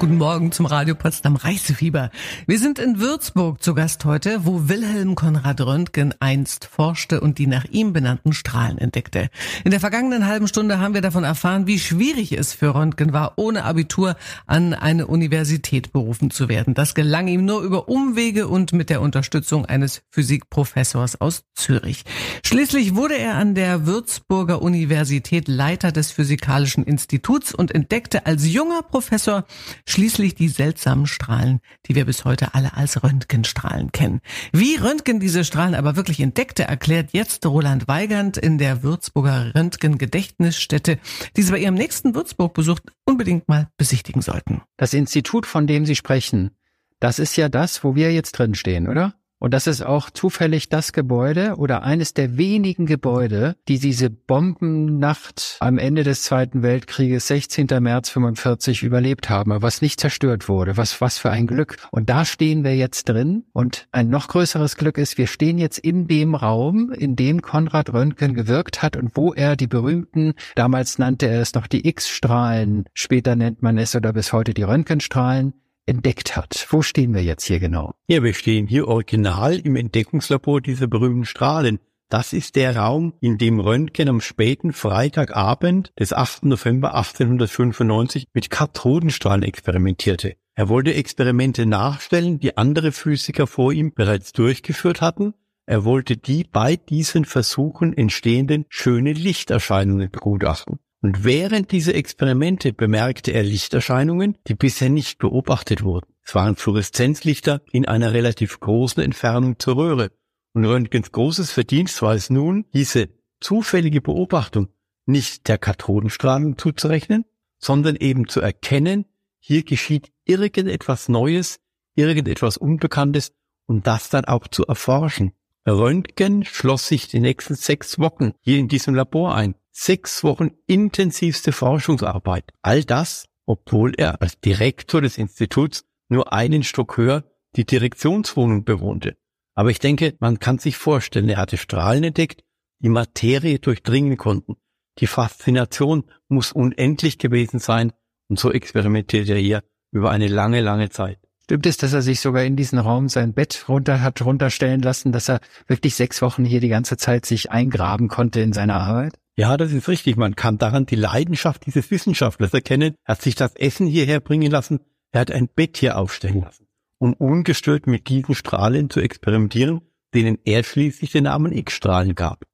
Guten 0.03 0.17
Morgen 0.17 0.51
zum 0.51 0.65
Radio 0.65 0.95
Potsdam 0.95 1.37
Reisefieber. 1.37 2.11
Wir 2.45 2.59
sind 2.59 2.77
in 2.77 2.99
Würzburg 2.99 3.63
zu 3.63 3.73
Gast 3.73 4.03
heute, 4.03 4.45
wo 4.45 4.67
Wilhelm 4.67 5.15
Konrad 5.15 5.61
Röntgen 5.61 6.13
einst 6.19 6.65
forschte 6.65 7.21
und 7.21 7.37
die 7.37 7.47
nach 7.47 7.63
ihm 7.63 7.93
benannten 7.93 8.33
Strahlen 8.33 8.77
entdeckte. 8.79 9.29
In 9.63 9.71
der 9.71 9.79
vergangenen 9.79 10.27
halben 10.27 10.49
Stunde 10.49 10.79
haben 10.81 10.93
wir 10.93 10.99
davon 10.99 11.23
erfahren, 11.23 11.67
wie 11.67 11.79
schwierig 11.79 12.33
es 12.33 12.51
für 12.51 12.75
Röntgen 12.75 13.13
war, 13.13 13.35
ohne 13.37 13.63
Abitur 13.63 14.17
an 14.45 14.73
eine 14.73 15.07
Universität 15.07 15.93
berufen 15.93 16.31
zu 16.31 16.49
werden. 16.49 16.73
Das 16.73 16.95
gelang 16.95 17.29
ihm 17.29 17.45
nur 17.45 17.61
über 17.61 17.87
Umwege 17.87 18.49
und 18.49 18.73
mit 18.73 18.89
der 18.89 18.99
Unterstützung 18.99 19.65
eines 19.65 20.01
Physikprofessors 20.09 21.21
aus 21.21 21.45
Zürich. 21.55 22.03
Schließlich 22.45 22.95
wurde 22.95 23.17
er 23.17 23.35
an 23.35 23.55
der 23.55 23.85
Würzburger 23.85 24.61
Universität 24.61 25.47
Leiter 25.47 25.93
des 25.93 26.11
Physikalischen 26.11 26.83
Instituts 26.83 27.55
und 27.55 27.73
entdeckte 27.73 28.25
als 28.25 28.45
junger 28.45 28.81
Professor 28.81 29.45
schließlich 29.93 30.35
die 30.35 30.49
seltsamen 30.49 31.05
Strahlen, 31.05 31.59
die 31.85 31.95
wir 31.95 32.05
bis 32.05 32.25
heute 32.25 32.55
alle 32.55 32.73
als 32.75 33.03
Röntgenstrahlen 33.03 33.91
kennen. 33.91 34.21
Wie 34.51 34.75
Röntgen 34.75 35.19
diese 35.19 35.45
Strahlen 35.45 35.75
aber 35.75 35.95
wirklich 35.95 36.19
entdeckte, 36.19 36.63
erklärt 36.63 37.13
jetzt 37.13 37.45
Roland 37.45 37.87
Weigand 37.87 38.37
in 38.37 38.57
der 38.57 38.81
Würzburger 38.81 39.53
Röntgen-Gedächtnisstätte, 39.53 40.97
die 41.37 41.41
Sie 41.43 41.51
bei 41.51 41.59
Ihrem 41.59 41.75
nächsten 41.75 42.15
Würzburg-Besuch 42.15 42.79
unbedingt 43.05 43.47
mal 43.47 43.69
besichtigen 43.77 44.21
sollten. 44.21 44.63
Das 44.77 44.93
Institut, 44.93 45.45
von 45.45 45.67
dem 45.67 45.85
Sie 45.85 45.95
sprechen, 45.95 46.51
das 46.99 47.19
ist 47.19 47.35
ja 47.35 47.47
das, 47.47 47.83
wo 47.83 47.95
wir 47.95 48.11
jetzt 48.11 48.31
drin 48.33 48.55
stehen, 48.55 48.87
oder? 48.87 49.13
Und 49.43 49.53
das 49.53 49.67
ist 49.67 49.81
auch 49.81 50.09
zufällig 50.09 50.69
das 50.69 50.93
Gebäude 50.93 51.55
oder 51.57 51.83
eines 51.83 52.13
der 52.13 52.37
wenigen 52.37 52.85
Gebäude, 52.85 53.57
die 53.67 53.77
diese 53.77 54.09
Bombennacht 54.09 55.57
am 55.59 55.77
Ende 55.77 56.05
des 56.05 56.23
Zweiten 56.23 56.63
Weltkrieges, 56.63 57.27
16. 57.27 57.67
März 57.81 58.09
45, 58.11 58.83
überlebt 58.83 59.29
haben, 59.29 59.51
was 59.61 59.81
nicht 59.81 59.99
zerstört 59.99 60.47
wurde. 60.47 60.77
Was, 60.77 61.01
was 61.01 61.17
für 61.17 61.29
ein 61.29 61.45
Glück. 61.45 61.75
Und 61.91 62.09
da 62.09 62.23
stehen 62.23 62.63
wir 62.63 62.77
jetzt 62.77 63.09
drin. 63.09 63.43
Und 63.51 63.89
ein 63.91 64.07
noch 64.07 64.29
größeres 64.29 64.77
Glück 64.77 64.97
ist, 64.97 65.17
wir 65.17 65.27
stehen 65.27 65.57
jetzt 65.57 65.79
in 65.79 66.07
dem 66.07 66.35
Raum, 66.35 66.93
in 66.93 67.17
dem 67.17 67.41
Konrad 67.41 67.91
Röntgen 67.91 68.35
gewirkt 68.35 68.81
hat 68.81 68.95
und 68.95 69.17
wo 69.17 69.33
er 69.33 69.57
die 69.57 69.67
berühmten, 69.67 70.35
damals 70.55 70.99
nannte 70.99 71.27
er 71.27 71.41
es 71.41 71.53
noch 71.53 71.67
die 71.67 71.85
X-Strahlen, 71.85 72.85
später 72.93 73.35
nennt 73.35 73.61
man 73.61 73.77
es 73.77 73.93
oder 73.93 74.13
bis 74.13 74.31
heute 74.31 74.53
die 74.53 74.63
Röntgenstrahlen, 74.63 75.53
entdeckt 75.85 76.35
hat. 76.35 76.67
Wo 76.69 76.81
stehen 76.81 77.13
wir 77.13 77.23
jetzt 77.23 77.45
hier 77.45 77.59
genau? 77.59 77.93
Ja, 78.07 78.23
wir 78.23 78.33
stehen 78.33 78.67
hier 78.67 78.87
original 78.87 79.59
im 79.59 79.75
Entdeckungslabor 79.75 80.61
dieser 80.61 80.87
berühmten 80.87 81.25
Strahlen. 81.25 81.79
Das 82.09 82.31
ist 82.31 82.55
der 82.55 82.75
Raum, 82.75 83.13
in 83.21 83.37
dem 83.37 83.59
Röntgen 83.59 84.07
am 84.07 84.21
späten 84.21 84.71
Freitagabend 84.71 85.91
des 85.99 86.13
8. 86.13 86.45
November 86.45 86.93
1895 86.93 88.27
mit 88.33 88.49
Kathodenstrahlen 88.49 89.43
experimentierte. 89.43 90.35
Er 90.55 90.69
wollte 90.69 90.93
Experimente 90.93 91.65
nachstellen, 91.65 92.39
die 92.39 92.55
andere 92.55 92.91
Physiker 92.91 93.47
vor 93.47 93.73
ihm 93.73 93.93
bereits 93.93 94.31
durchgeführt 94.33 95.01
hatten. 95.01 95.33
Er 95.65 95.85
wollte 95.85 96.17
die 96.17 96.43
bei 96.43 96.75
diesen 96.75 97.25
Versuchen 97.25 97.97
entstehenden 97.97 98.65
schönen 98.69 99.15
Lichterscheinungen 99.15 100.11
begutachten. 100.11 100.77
Und 101.03 101.25
während 101.25 101.73
dieser 101.73 101.95
Experimente 101.95 102.71
bemerkte 102.71 103.31
er 103.31 103.43
Lichterscheinungen, 103.43 104.37
die 104.47 104.55
bisher 104.55 104.89
nicht 104.89 105.19
beobachtet 105.19 105.83
wurden. 105.83 106.07
Es 106.23 106.33
waren 106.33 106.55
Fluoreszenzlichter 106.55 107.61
in 107.73 107.85
einer 107.85 108.13
relativ 108.13 108.57
großen 108.61 109.03
Entfernung 109.03 109.59
zur 109.59 109.75
Röhre. 109.75 110.11
Und 110.53 110.63
Röntgens 110.63 111.11
großes 111.11 111.51
Verdienst 111.51 112.01
war 112.01 112.15
es 112.15 112.29
nun, 112.29 112.65
diese 112.73 113.09
zufällige 113.41 113.99
Beobachtung 113.99 114.69
nicht 115.05 115.49
der 115.49 115.57
Kathodenstrahlung 115.57 116.57
zuzurechnen, 116.57 117.25
sondern 117.57 117.97
eben 117.97 118.29
zu 118.29 118.39
erkennen, 118.39 119.03
hier 119.39 119.63
geschieht 119.63 120.09
irgendetwas 120.23 121.09
Neues, 121.09 121.59
irgendetwas 121.95 122.55
Unbekanntes 122.55 123.33
und 123.65 123.87
das 123.87 124.07
dann 124.07 124.23
auch 124.23 124.47
zu 124.47 124.65
erforschen. 124.65 125.33
Röntgen 125.67 126.45
schloss 126.45 126.87
sich 126.87 127.09
die 127.09 127.19
nächsten 127.19 127.55
sechs 127.55 127.99
Wochen 127.99 128.31
hier 128.39 128.57
in 128.57 128.69
diesem 128.69 128.95
Labor 128.95 129.35
ein 129.35 129.55
sechs 129.73 130.23
Wochen 130.23 130.51
intensivste 130.67 131.51
Forschungsarbeit. 131.51 132.45
All 132.61 132.83
das, 132.83 133.25
obwohl 133.45 133.93
er 133.97 134.21
als 134.21 134.39
Direktor 134.39 135.01
des 135.01 135.17
Instituts 135.17 135.83
nur 136.09 136.31
einen 136.31 136.63
Stock 136.63 136.95
höher 136.95 137.23
die 137.55 137.65
Direktionswohnung 137.65 138.63
bewohnte. 138.63 139.17
Aber 139.55 139.69
ich 139.69 139.79
denke, 139.79 140.15
man 140.19 140.39
kann 140.39 140.59
sich 140.59 140.77
vorstellen, 140.77 141.29
er 141.29 141.37
hatte 141.37 141.57
Strahlen 141.57 142.03
entdeckt, 142.03 142.43
die 142.79 142.89
Materie 142.89 143.59
durchdringen 143.59 144.17
konnten. 144.17 144.55
Die 144.99 145.07
Faszination 145.07 146.05
muss 146.27 146.51
unendlich 146.51 147.17
gewesen 147.17 147.59
sein 147.59 147.91
und 148.29 148.39
so 148.39 148.51
experimentiert 148.51 149.29
er 149.29 149.37
hier 149.37 149.63
über 149.91 150.11
eine 150.11 150.27
lange, 150.27 150.61
lange 150.61 150.89
Zeit. 150.89 151.19
Stimmt 151.43 151.65
es, 151.65 151.77
dass 151.77 151.93
er 151.93 152.01
sich 152.01 152.19
sogar 152.19 152.43
in 152.43 152.55
diesen 152.55 152.79
Raum 152.79 153.09
sein 153.09 153.33
Bett 153.33 153.65
runter 153.67 154.01
hat 154.01 154.21
runterstellen 154.23 154.81
lassen, 154.81 155.11
dass 155.11 155.29
er 155.29 155.39
wirklich 155.67 155.95
sechs 155.95 156.21
Wochen 156.21 156.45
hier 156.45 156.61
die 156.61 156.69
ganze 156.69 156.95
Zeit 156.95 157.25
sich 157.25 157.51
eingraben 157.51 158.07
konnte 158.07 158.39
in 158.39 158.53
seiner 158.53 158.75
Arbeit? 158.75 159.15
Ja, 159.35 159.57
das 159.57 159.71
ist 159.71 159.89
richtig. 159.89 160.15
Man 160.15 160.35
kann 160.35 160.57
daran 160.57 160.85
die 160.85 160.95
Leidenschaft 160.95 161.65
dieses 161.65 161.89
Wissenschaftlers 161.89 162.53
erkennen. 162.53 162.95
Er 163.03 163.13
hat 163.13 163.21
sich 163.21 163.35
das 163.35 163.55
Essen 163.55 163.87
hierher 163.87 164.19
bringen 164.19 164.51
lassen. 164.51 164.79
Er 165.11 165.21
hat 165.21 165.31
ein 165.31 165.47
Bett 165.47 165.77
hier 165.77 165.97
aufstellen 165.97 166.41
lassen, 166.41 166.67
um 166.99 167.13
ungestört 167.13 167.87
mit 167.87 168.09
diesen 168.09 168.35
Strahlen 168.35 168.89
zu 168.89 168.99
experimentieren, 168.99 169.81
denen 170.13 170.37
er 170.45 170.63
schließlich 170.63 171.11
den 171.11 171.25
Namen 171.25 171.51
X-Strahlen 171.51 172.15
gab. 172.15 172.45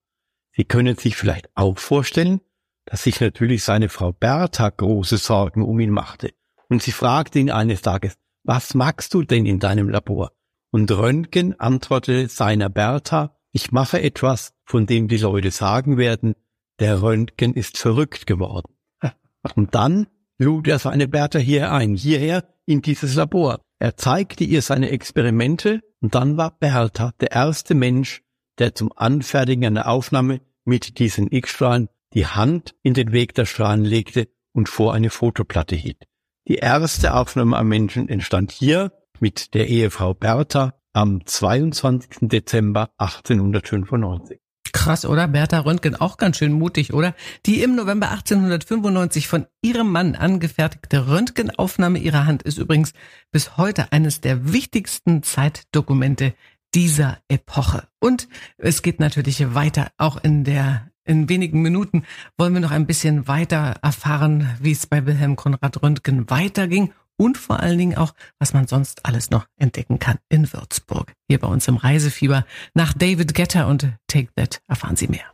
Sie 0.55 0.63
können 0.63 0.97
sich 0.97 1.15
vielleicht 1.15 1.49
auch 1.55 1.77
vorstellen, 1.77 2.41
dass 2.85 3.03
sich 3.03 3.19
natürlich 3.21 3.63
seine 3.63 3.89
Frau 3.89 4.11
Bertha 4.11 4.69
große 4.69 5.17
Sorgen 5.17 5.63
um 5.63 5.79
ihn 5.79 5.91
machte. 5.91 6.31
Und 6.69 6.81
sie 6.81 6.91
fragte 6.91 7.39
ihn 7.39 7.51
eines 7.51 7.81
Tages, 7.81 8.15
was 8.43 8.73
magst 8.73 9.13
du 9.13 9.23
denn 9.23 9.45
in 9.45 9.59
deinem 9.59 9.89
Labor? 9.89 10.31
Und 10.71 10.91
Röntgen 10.91 11.59
antwortete 11.59 12.29
seiner 12.29 12.69
Bertha, 12.69 13.35
ich 13.51 13.71
mache 13.71 14.01
etwas, 14.01 14.53
von 14.65 14.85
dem 14.85 15.07
die 15.07 15.17
Leute 15.17 15.51
sagen 15.51 15.97
werden, 15.97 16.35
der 16.79 17.01
Röntgen 17.01 17.53
ist 17.53 17.77
verrückt 17.77 18.25
geworden. 18.25 18.73
Und 19.55 19.75
dann 19.75 20.07
lud 20.37 20.67
er 20.67 20.79
seine 20.79 21.07
Bertha 21.07 21.39
hier 21.39 21.71
ein, 21.71 21.95
hierher 21.95 22.43
in 22.65 22.81
dieses 22.81 23.15
Labor. 23.15 23.61
Er 23.79 23.97
zeigte 23.97 24.43
ihr 24.43 24.61
seine 24.61 24.89
Experimente 24.89 25.81
und 26.01 26.15
dann 26.15 26.37
war 26.37 26.51
Bertha 26.51 27.13
der 27.19 27.31
erste 27.31 27.75
Mensch, 27.75 28.23
der 28.57 28.75
zum 28.75 28.91
Anfertigen 28.95 29.65
einer 29.65 29.87
Aufnahme 29.87 30.41
mit 30.65 30.99
diesen 30.99 31.31
X-Strahlen 31.31 31.87
die 32.13 32.27
Hand 32.27 32.75
in 32.83 32.93
den 32.93 33.11
Weg 33.11 33.33
der 33.35 33.45
Strahlen 33.45 33.85
legte 33.85 34.27
und 34.53 34.67
vor 34.67 34.93
eine 34.93 35.09
Fotoplatte 35.09 35.75
hielt. 35.75 36.05
Die 36.47 36.55
erste 36.55 37.13
Aufnahme 37.13 37.57
am 37.57 37.67
Menschen 37.67 38.09
entstand 38.09 38.51
hier 38.51 38.91
mit 39.19 39.53
der 39.53 39.67
Ehefrau 39.67 40.13
Bertha 40.13 40.73
am 40.93 41.25
22. 41.25 42.29
Dezember 42.29 42.89
1895. 42.97 44.39
Krass, 44.73 45.05
oder? 45.05 45.27
Bertha 45.27 45.59
Röntgen 45.59 45.95
auch 45.95 46.17
ganz 46.17 46.37
schön 46.37 46.53
mutig, 46.53 46.93
oder? 46.93 47.15
Die 47.45 47.61
im 47.61 47.75
November 47.75 48.09
1895 48.09 49.27
von 49.27 49.45
ihrem 49.61 49.91
Mann 49.91 50.15
angefertigte 50.15 51.07
Röntgenaufnahme 51.07 51.99
ihrer 51.99 52.25
Hand 52.25 52.43
ist 52.43 52.57
übrigens 52.57 52.93
bis 53.31 53.57
heute 53.57 53.91
eines 53.91 54.21
der 54.21 54.53
wichtigsten 54.53 55.23
Zeitdokumente 55.23 56.33
dieser 56.73 57.17
Epoche. 57.27 57.87
Und 57.99 58.27
es 58.57 58.81
geht 58.81 58.99
natürlich 58.99 59.53
weiter. 59.53 59.91
Auch 59.97 60.23
in 60.23 60.43
der 60.43 60.89
in 61.05 61.27
wenigen 61.27 61.63
Minuten 61.63 62.03
wollen 62.37 62.53
wir 62.53 62.59
noch 62.59 62.71
ein 62.71 62.85
bisschen 62.85 63.27
weiter 63.27 63.77
erfahren, 63.81 64.47
wie 64.61 64.71
es 64.71 64.85
bei 64.85 65.07
Wilhelm 65.07 65.35
Konrad 65.35 65.81
Röntgen 65.81 66.29
weiterging 66.29 66.93
und 67.19 67.37
vor 67.37 67.59
allen 67.59 67.77
Dingen 67.77 67.97
auch, 67.97 68.13
was 68.39 68.53
man 68.53 68.65
sonst 68.65 69.05
alles 69.05 69.29
noch 69.29 69.45
entdecken 69.57 69.99
kann 69.99 70.17
in 70.29 70.51
Würzburg. 70.51 71.13
Hier 71.27 71.39
bei 71.39 71.47
uns 71.47 71.67
im 71.67 71.75
Reisefieber 71.75 72.45
nach 72.73 72.93
David 72.93 73.33
Getter 73.33 73.67
und 73.67 73.89
Take 74.07 74.29
That 74.35 74.61
erfahren 74.67 74.95
Sie 74.95 75.07
mehr. 75.07 75.25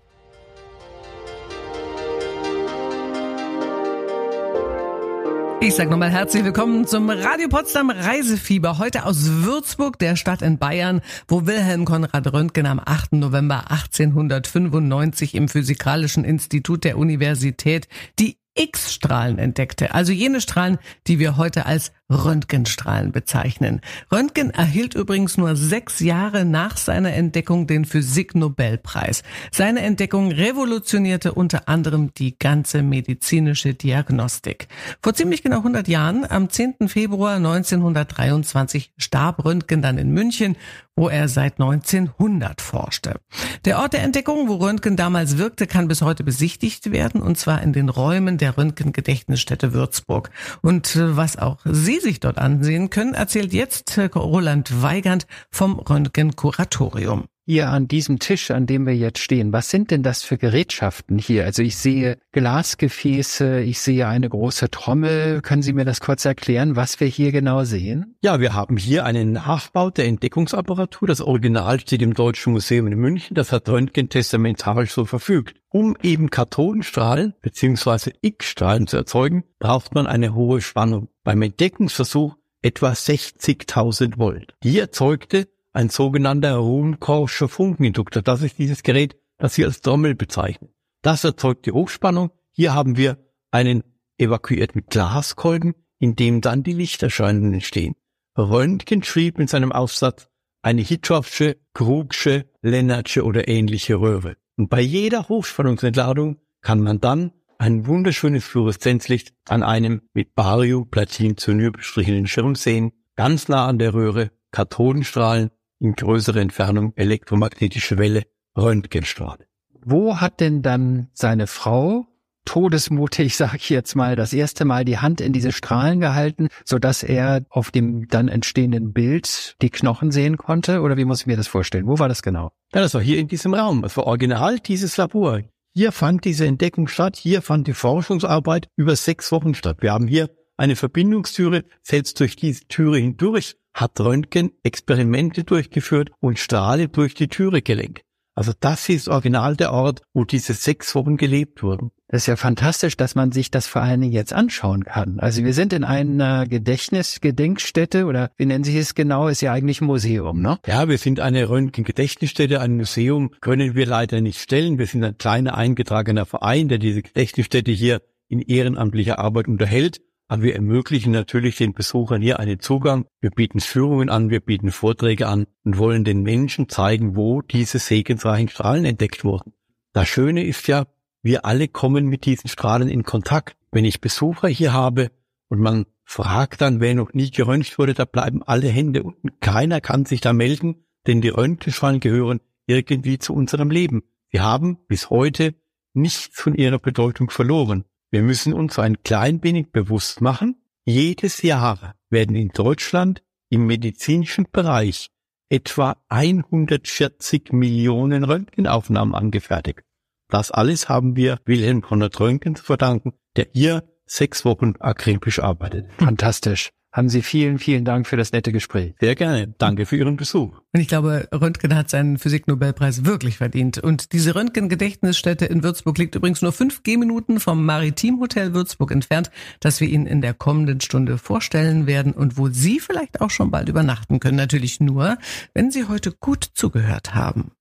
Ich 5.61 5.73
sage 5.73 5.89
nochmal 5.89 6.11
herzlich 6.11 6.43
willkommen 6.43 6.85
zum 6.85 7.09
Radio 7.09 7.47
Potsdam 7.49 7.89
Reisefieber. 7.89 8.77
Heute 8.77 9.05
aus 9.05 9.25
Würzburg, 9.43 9.97
der 9.97 10.15
Stadt 10.15 10.41
in 10.41 10.59
Bayern, 10.59 11.01
wo 11.27 11.47
Wilhelm 11.47 11.85
Konrad 11.85 12.31
Röntgen 12.31 12.67
am 12.67 12.79
8. 12.79 13.13
November 13.13 13.71
1895 13.71 15.33
im 15.33 15.47
Physikalischen 15.47 16.23
Institut 16.23 16.83
der 16.83 16.97
Universität 16.97 17.87
die 18.19 18.37
X-Strahlen 18.55 19.37
entdeckte, 19.37 19.93
also 19.93 20.11
jene 20.11 20.41
Strahlen, 20.41 20.77
die 21.07 21.19
wir 21.19 21.37
heute 21.37 21.65
als 21.65 21.91
Röntgenstrahlen 22.09 23.11
bezeichnen. 23.11 23.81
Röntgen 24.11 24.51
erhielt 24.51 24.93
übrigens 24.93 25.37
nur 25.37 25.55
sechs 25.55 25.99
Jahre 25.99 26.45
nach 26.45 26.77
seiner 26.77 27.13
Entdeckung 27.13 27.65
den 27.65 27.85
Physik-Nobelpreis. 27.85 29.23
Seine 29.51 29.81
Entdeckung 29.81 30.31
revolutionierte 30.31 31.33
unter 31.33 31.67
anderem 31.67 32.13
die 32.13 32.37
ganze 32.37 32.83
medizinische 32.83 33.73
Diagnostik. 33.73 34.67
Vor 35.01 35.15
ziemlich 35.15 35.41
genau 35.41 35.57
100 35.57 35.87
Jahren, 35.87 36.25
am 36.29 36.49
10. 36.49 36.89
Februar 36.89 37.37
1923, 37.37 38.91
starb 38.97 39.43
Röntgen 39.43 39.81
dann 39.81 39.97
in 39.97 40.11
München, 40.11 40.55
wo 40.95 41.09
er 41.09 41.27
seit 41.27 41.59
1900 41.59 42.61
forschte. 42.61 43.19
Der 43.65 43.79
Ort 43.79 43.93
der 43.93 44.03
Entdeckung, 44.03 44.47
wo 44.47 44.55
Röntgen 44.55 44.95
damals 44.95 45.37
wirkte, 45.37 45.67
kann 45.67 45.89
bis 45.89 46.01
heute 46.01 46.23
besichtigt 46.23 46.91
werden, 46.91 47.21
und 47.21 47.37
zwar 47.37 47.61
in 47.61 47.73
den 47.73 47.89
Räumen 47.89 48.37
der 48.37 48.57
Röntgen-Gedächtnisstätte 48.57 49.73
Würzburg. 49.73 50.29
Und 50.61 50.95
äh, 50.95 51.17
was 51.17 51.37
auch 51.37 51.59
Sie 51.65 51.94
Sie 51.95 52.01
sich 52.01 52.19
dort 52.19 52.37
ansehen 52.37 52.89
können, 52.89 53.13
erzählt 53.13 53.53
jetzt 53.53 53.97
Roland 54.19 54.81
Weigand 54.81 55.27
vom 55.49 55.79
Röntgen-Kuratorium 55.79 57.29
hier 57.45 57.69
an 57.69 57.87
diesem 57.87 58.19
Tisch, 58.19 58.49
an 58.49 58.65
dem 58.65 58.87
wir 58.87 58.95
jetzt 58.95 59.19
stehen, 59.19 59.53
was 59.53 59.69
sind 59.69 59.91
denn 59.91 60.01
das 60.01 60.23
für 60.23 60.37
Gerätschaften 60.37 61.19
hier? 61.19 61.45
Also 61.45 61.61
ich 61.61 61.77
sehe 61.77 62.17
Glasgefäße, 62.31 63.61
ich 63.61 63.79
sehe 63.79 64.07
eine 64.07 64.27
große 64.27 64.71
Trommel. 64.71 65.41
Können 65.41 65.61
Sie 65.61 65.73
mir 65.73 65.85
das 65.85 65.99
kurz 65.99 66.25
erklären, 66.25 66.75
was 66.75 66.99
wir 66.99 67.07
hier 67.07 67.31
genau 67.31 67.63
sehen? 67.63 68.15
Ja, 68.21 68.39
wir 68.39 68.53
haben 68.53 68.77
hier 68.77 69.05
einen 69.05 69.33
Nachbau 69.33 69.91
der 69.91 70.05
Entdeckungsapparatur. 70.05 71.07
Das 71.07 71.21
Original 71.21 71.79
steht 71.79 72.01
im 72.01 72.15
Deutschen 72.15 72.53
Museum 72.53 72.87
in 72.87 72.97
München. 72.97 73.35
Das 73.35 73.51
hat 73.51 73.69
Röntgen 73.69 74.09
testamentarisch 74.09 74.91
so 74.91 75.05
verfügt. 75.05 75.55
Um 75.69 75.95
eben 76.01 76.29
Kathodenstrahlen 76.31 77.35
bzw. 77.41 78.11
X-Strahlen 78.21 78.87
zu 78.87 78.97
erzeugen, 78.97 79.43
braucht 79.59 79.93
man 79.93 80.07
eine 80.07 80.33
hohe 80.33 80.61
Spannung. 80.61 81.09
Beim 81.23 81.41
Entdeckungsversuch 81.41 82.35
etwa 82.61 82.91
60.000 82.91 84.17
Volt. 84.17 84.55
Die 84.63 84.79
erzeugte 84.79 85.47
ein 85.75 85.89
sogenannter 85.89 86.55
Ruhmkorffscher 86.55 87.49
Funkeninduktor. 87.49 88.21
Das 88.21 88.41
ist 88.41 88.57
dieses 88.57 88.81
Gerät, 88.81 89.17
das 89.37 89.57
wir 89.57 89.67
als 89.67 89.81
Trommel 89.81 90.15
bezeichnen. 90.15 90.69
Das 91.01 91.23
erzeugt 91.23 91.65
die 91.65 91.71
Hochspannung. 91.71 92.31
Hier 92.51 92.73
haben 92.73 92.97
wir 92.97 93.17
einen 93.51 93.83
evakuiert 94.17 94.75
mit 94.75 94.89
Glaskolben, 94.89 95.75
in 95.99 96.15
dem 96.15 96.41
dann 96.41 96.63
die 96.63 96.73
Lichterscheinungen 96.73 97.53
entstehen. 97.53 97.95
Röntgen 98.37 99.03
schrieb 99.03 99.39
in 99.39 99.47
seinem 99.47 99.71
Aufsatz 99.71 100.29
eine 100.61 100.81
Hitchhoffsche, 100.81 101.57
Krugsche, 101.73 102.45
Lennartsche 102.61 103.23
oder 103.23 103.47
ähnliche 103.47 103.95
Röhre. 103.99 104.37
Und 104.57 104.69
bei 104.69 104.81
jeder 104.81 105.27
Hochspannungsentladung 105.27 106.37
kann 106.61 106.81
man 106.81 107.01
dann 107.01 107.31
ein 107.57 107.85
wunderschönes 107.85 108.43
Fluoreszenzlicht 108.45 109.33
an 109.47 109.61
einem 109.61 110.01
mit 110.13 110.35
Bario-Platin-Zynier 110.35 111.71
bestrichenen 111.71 112.27
Schirm 112.27 112.55
sehen, 112.55 112.93
ganz 113.15 113.47
nah 113.47 113.67
an 113.67 113.77
der 113.77 113.93
Röhre, 113.93 114.31
Kathodenstrahlen 114.51 115.51
in 115.79 115.93
größerer 115.93 116.39
Entfernung 116.39 116.93
elektromagnetische 116.95 117.97
Welle, 117.97 118.23
Röntgenstrahl. 118.57 119.39
Wo 119.83 120.19
hat 120.19 120.39
denn 120.39 120.61
dann 120.61 121.09
seine 121.13 121.47
Frau 121.47 122.07
todesmutig, 122.45 123.35
sag 123.35 123.55
ich 123.55 123.69
jetzt 123.69 123.95
mal, 123.95 124.15
das 124.15 124.31
erste 124.31 124.65
Mal 124.65 124.85
die 124.85 124.99
Hand 124.99 125.19
in 125.19 125.33
diese 125.33 125.51
Strahlen 125.51 125.99
gehalten, 125.99 126.47
so 126.63 126.79
dass 126.79 127.03
er 127.03 127.45
auf 127.49 127.71
dem 127.71 128.07
dann 128.07 128.27
entstehenden 128.27 128.93
Bild 128.93 129.55
die 129.61 129.69
Knochen 129.69 130.11
sehen 130.11 130.37
konnte? 130.37 130.81
Oder 130.81 130.95
wie 130.95 131.05
muss 131.05 131.21
ich 131.21 131.27
mir 131.27 131.37
das 131.37 131.47
vorstellen? 131.47 131.87
Wo 131.87 131.99
war 131.99 132.07
das 132.07 132.21
genau? 132.21 132.51
Ja, 132.73 132.81
das 132.81 132.93
war 132.93 133.01
hier 133.01 133.19
in 133.19 133.27
diesem 133.27 133.53
Raum. 133.53 133.81
Das 133.81 133.97
war 133.97 134.05
original 134.05 134.59
dieses 134.59 134.95
Labor. 134.97 135.41
Hier 135.73 135.91
fand 135.91 136.23
diese 136.23 136.45
Entdeckung 136.45 136.87
statt. 136.87 137.17
Hier 137.17 137.41
fand 137.41 137.67
die 137.67 137.73
Forschungsarbeit 137.73 138.69
über 138.75 138.95
sechs 138.95 139.31
Wochen 139.31 139.53
statt. 139.53 139.77
Wir 139.81 139.91
haben 139.91 140.07
hier 140.07 140.29
eine 140.55 140.75
Verbindungstüre. 140.75 141.65
Selbst 141.81 142.19
durch 142.19 142.35
diese 142.35 142.65
Türe 142.67 142.97
hindurch 142.97 143.57
hat 143.75 143.99
Röntgen 143.99 144.51
Experimente 144.63 145.43
durchgeführt 145.43 146.09
und 146.21 146.39
Strahle 146.39 146.87
durch 146.87 147.13
die 147.13 147.27
Türe 147.27 147.61
gelenkt. 147.61 148.01
Also 148.37 148.51
das 148.59 148.89
ist 148.89 149.07
original 149.07 149.55
der 149.55 149.71
Ort, 149.71 150.01
wo 150.13 150.25
diese 150.25 150.53
sechs 150.53 150.93
Wochen 150.93 151.15
gelebt 151.15 151.63
wurden. 151.63 151.91
Das 152.09 152.23
ist 152.23 152.27
ja 152.27 152.35
fantastisch, 152.35 152.97
dass 152.97 153.15
man 153.15 153.31
sich 153.31 153.49
das 153.49 153.65
vor 153.65 153.81
allen 153.81 154.01
Dingen 154.01 154.11
jetzt 154.11 154.33
anschauen 154.33 154.83
kann. 154.83 155.19
Also 155.19 155.43
wir 155.43 155.53
sind 155.53 155.71
in 155.71 155.85
einer 155.85 156.45
Gedächtnisgedenkstätte 156.45 158.05
oder 158.05 158.31
wie 158.37 158.45
nennen 158.45 158.65
Sie 158.65 158.77
es 158.77 158.93
genau, 158.93 159.29
ist 159.29 159.41
ja 159.41 159.53
eigentlich 159.53 159.79
ein 159.79 159.85
Museum, 159.85 160.41
ne? 160.41 160.57
Ja, 160.67 160.89
wir 160.89 160.97
sind 160.97 161.21
eine 161.21 161.47
Röntgen-Gedächtnisstätte, 161.47 162.59
ein 162.59 162.75
Museum 162.75 163.31
können 163.39 163.73
wir 163.73 163.85
leider 163.85 164.19
nicht 164.19 164.39
stellen. 164.39 164.79
Wir 164.79 164.87
sind 164.87 165.03
ein 165.03 165.17
kleiner 165.17 165.57
eingetragener 165.57 166.25
Verein, 166.25 166.67
der 166.67 166.77
diese 166.77 167.01
Gedächtnisstätte 167.01 167.71
hier 167.71 168.01
in 168.27 168.41
ehrenamtlicher 168.41 169.17
Arbeit 169.17 169.47
unterhält. 169.47 170.01
Aber 170.27 170.41
wir 170.41 170.55
ermöglichen 170.55 171.11
natürlich 171.11 171.57
den 171.57 171.73
Besuchern 171.73 172.21
hier 172.21 172.39
einen 172.39 172.59
Zugang. 172.59 173.05
Wir 173.21 173.29
bieten 173.29 173.59
Führungen 173.59 174.09
an, 174.09 174.29
wir 174.29 174.39
bieten 174.39 174.71
Vorträge 174.71 175.27
an 175.27 175.45
und 175.63 175.77
wollen 175.77 176.03
den 176.03 176.23
Menschen 176.23 176.67
zeigen, 176.67 177.15
wo 177.15 177.41
diese 177.41 177.77
segensreichen 177.77 178.49
Strahlen 178.49 178.85
entdeckt 178.85 179.23
wurden. 179.23 179.53
Das 179.93 180.07
Schöne 180.07 180.43
ist 180.43 180.67
ja, 180.67 180.87
wir 181.21 181.45
alle 181.45 181.67
kommen 181.67 182.07
mit 182.07 182.25
diesen 182.25 182.49
Strahlen 182.49 182.89
in 182.89 183.03
Kontakt. 183.03 183.55
Wenn 183.71 183.85
ich 183.85 184.01
Besucher 184.01 184.47
hier 184.47 184.73
habe 184.73 185.11
und 185.47 185.59
man 185.59 185.85
fragt 186.03 186.61
dann, 186.61 186.79
wer 186.79 186.95
noch 186.95 187.13
nie 187.13 187.29
geröntgt 187.29 187.77
wurde, 187.77 187.93
da 187.93 188.05
bleiben 188.05 188.41
alle 188.43 188.67
Hände 188.67 189.03
unten. 189.03 189.29
Keiner 189.41 189.81
kann 189.81 190.05
sich 190.05 190.21
da 190.21 190.33
melden, 190.33 190.85
denn 191.07 191.21
die 191.21 191.29
Röntgenstrahlen 191.29 191.99
gehören 191.99 192.41
irgendwie 192.67 193.19
zu 193.19 193.33
unserem 193.33 193.69
Leben. 193.69 194.03
Sie 194.31 194.39
haben 194.39 194.79
bis 194.87 195.09
heute 195.09 195.55
nichts 195.93 196.29
von 196.39 196.55
ihrer 196.55 196.79
Bedeutung 196.79 197.29
verloren. 197.29 197.85
Wir 198.15 198.23
müssen 198.23 198.53
uns 198.53 198.79
ein 198.79 199.03
klein 199.03 199.43
wenig 199.43 199.73
bewusst 199.73 200.21
machen, 200.21 200.55
jedes 200.85 201.41
Jahr 201.41 201.95
werden 202.09 202.37
in 202.37 202.47
Deutschland 202.47 203.21
im 203.49 203.67
medizinischen 203.67 204.47
Bereich 204.49 205.09
etwa 205.49 205.97
140 206.07 207.51
Millionen 207.51 208.23
Röntgenaufnahmen 208.23 209.13
angefertigt. 209.13 209.81
Das 210.29 210.49
alles 210.49 210.87
haben 210.87 211.17
wir 211.17 211.41
Wilhelm 211.43 211.81
Konrad 211.81 212.17
Röntgen 212.21 212.55
zu 212.55 212.63
verdanken, 212.63 213.11
der 213.35 213.47
hier 213.51 213.83
sechs 214.05 214.45
Wochen 214.45 214.75
akribisch 214.79 215.39
arbeitet. 215.39 215.91
Fantastisch 215.97 216.69
haben 216.95 217.09
Sie 217.09 217.21
vielen, 217.21 217.59
vielen 217.59 217.83
Dank 217.83 218.07
für 218.07 218.15
das 218.15 218.31
nette 218.31 218.53
Gespräch. 218.53 218.93
Sehr 219.01 219.15
gerne. 219.15 219.53
Danke 219.57 219.85
für 219.85 219.97
Ihren 219.97 220.15
Besuch. 220.15 220.61
Und 220.71 220.79
ich 220.79 220.87
glaube, 220.87 221.27
Röntgen 221.33 221.75
hat 221.75 221.89
seinen 221.89 222.17
Physiknobelpreis 222.17 223.03
wirklich 223.03 223.37
verdient. 223.37 223.79
Und 223.79 224.13
diese 224.13 224.33
Röntgen-Gedächtnisstätte 224.33 225.45
in 225.45 225.61
Würzburg 225.61 225.97
liegt 225.97 226.15
übrigens 226.15 226.41
nur 226.41 226.53
fünf 226.53 226.83
Gehminuten 226.83 227.41
vom 227.41 227.65
Maritimhotel 227.65 228.53
Würzburg 228.53 228.91
entfernt, 228.91 229.29
das 229.59 229.81
wir 229.81 229.89
Ihnen 229.89 230.07
in 230.07 230.21
der 230.21 230.33
kommenden 230.33 230.79
Stunde 230.79 231.17
vorstellen 231.17 231.85
werden 231.85 232.13
und 232.13 232.37
wo 232.37 232.47
Sie 232.47 232.79
vielleicht 232.79 233.19
auch 233.19 233.29
schon 233.29 233.51
bald 233.51 233.67
übernachten 233.67 234.21
können. 234.21 234.37
Natürlich 234.37 234.79
nur, 234.79 235.17
wenn 235.53 235.71
Sie 235.71 235.89
heute 235.89 236.13
gut 236.13 236.49
zugehört 236.53 237.13
haben. 237.13 237.51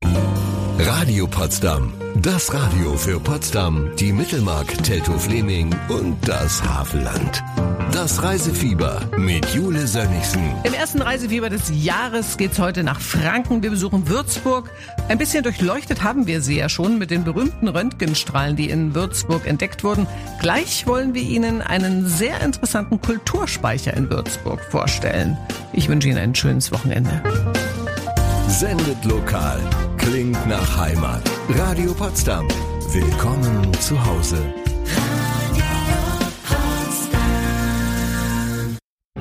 Radio 0.79 1.29
Potsdam. 1.29 1.93
Das 2.17 2.53
Radio 2.53 2.97
für 2.97 3.21
Potsdam, 3.21 3.91
die 3.97 4.13
Mittelmark, 4.13 4.67
Teltow-Fleming 4.83 5.75
und 5.89 6.17
das 6.27 6.63
Havelland. 6.65 7.45
Das 7.93 8.23
Reisefieber 8.23 9.03
mit 9.17 9.47
Jule 9.55 9.87
Sönnigsen. 9.87 10.43
Im 10.65 10.75
ersten 10.75 11.01
Reisefieber 11.01 11.49
des 11.49 11.71
Jahres 11.73 12.37
geht's 12.37 12.59
heute 12.59 12.83
nach 12.83 13.01
Franken. 13.01 13.63
Wir 13.63 13.71
besuchen 13.71 14.09
Würzburg. 14.09 14.69
Ein 15.09 15.19
bisschen 15.19 15.45
durchleuchtet 15.45 16.03
haben 16.03 16.27
wir 16.27 16.41
sie 16.41 16.59
ja 16.59 16.69
schon 16.69 16.99
mit 16.99 17.13
den 17.13 17.23
berühmten 17.23 17.69
Röntgenstrahlen, 17.69 18.57
die 18.57 18.69
in 18.69 18.97
Würzburg 18.97 19.47
entdeckt 19.47 19.85
wurden. 19.85 20.09
Gleich 20.41 20.89
wollen 20.89 21.15
wir 21.15 21.23
Ihnen 21.23 21.63
einen 21.63 22.09
sehr 22.09 22.41
interessanten 22.41 23.01
Kulturspeicher 23.01 23.95
in 23.95 24.11
Würzburg 24.11 24.61
vorstellen. 24.71 25.39
Ich 25.73 25.89
wünsche 25.89 26.09
Ihnen 26.09 26.19
ein 26.19 26.35
schönes 26.35 26.73
Wochenende. 26.73 27.23
Sendet 28.49 29.05
lokal. 29.05 29.61
Klingt 30.05 30.47
nach 30.47 30.77
Heimat. 30.77 31.23
Radio 31.49 31.95
Potsdam. 31.95 32.47
Willkommen 32.93 33.73
zu 33.81 34.05
Hause. 34.05 34.64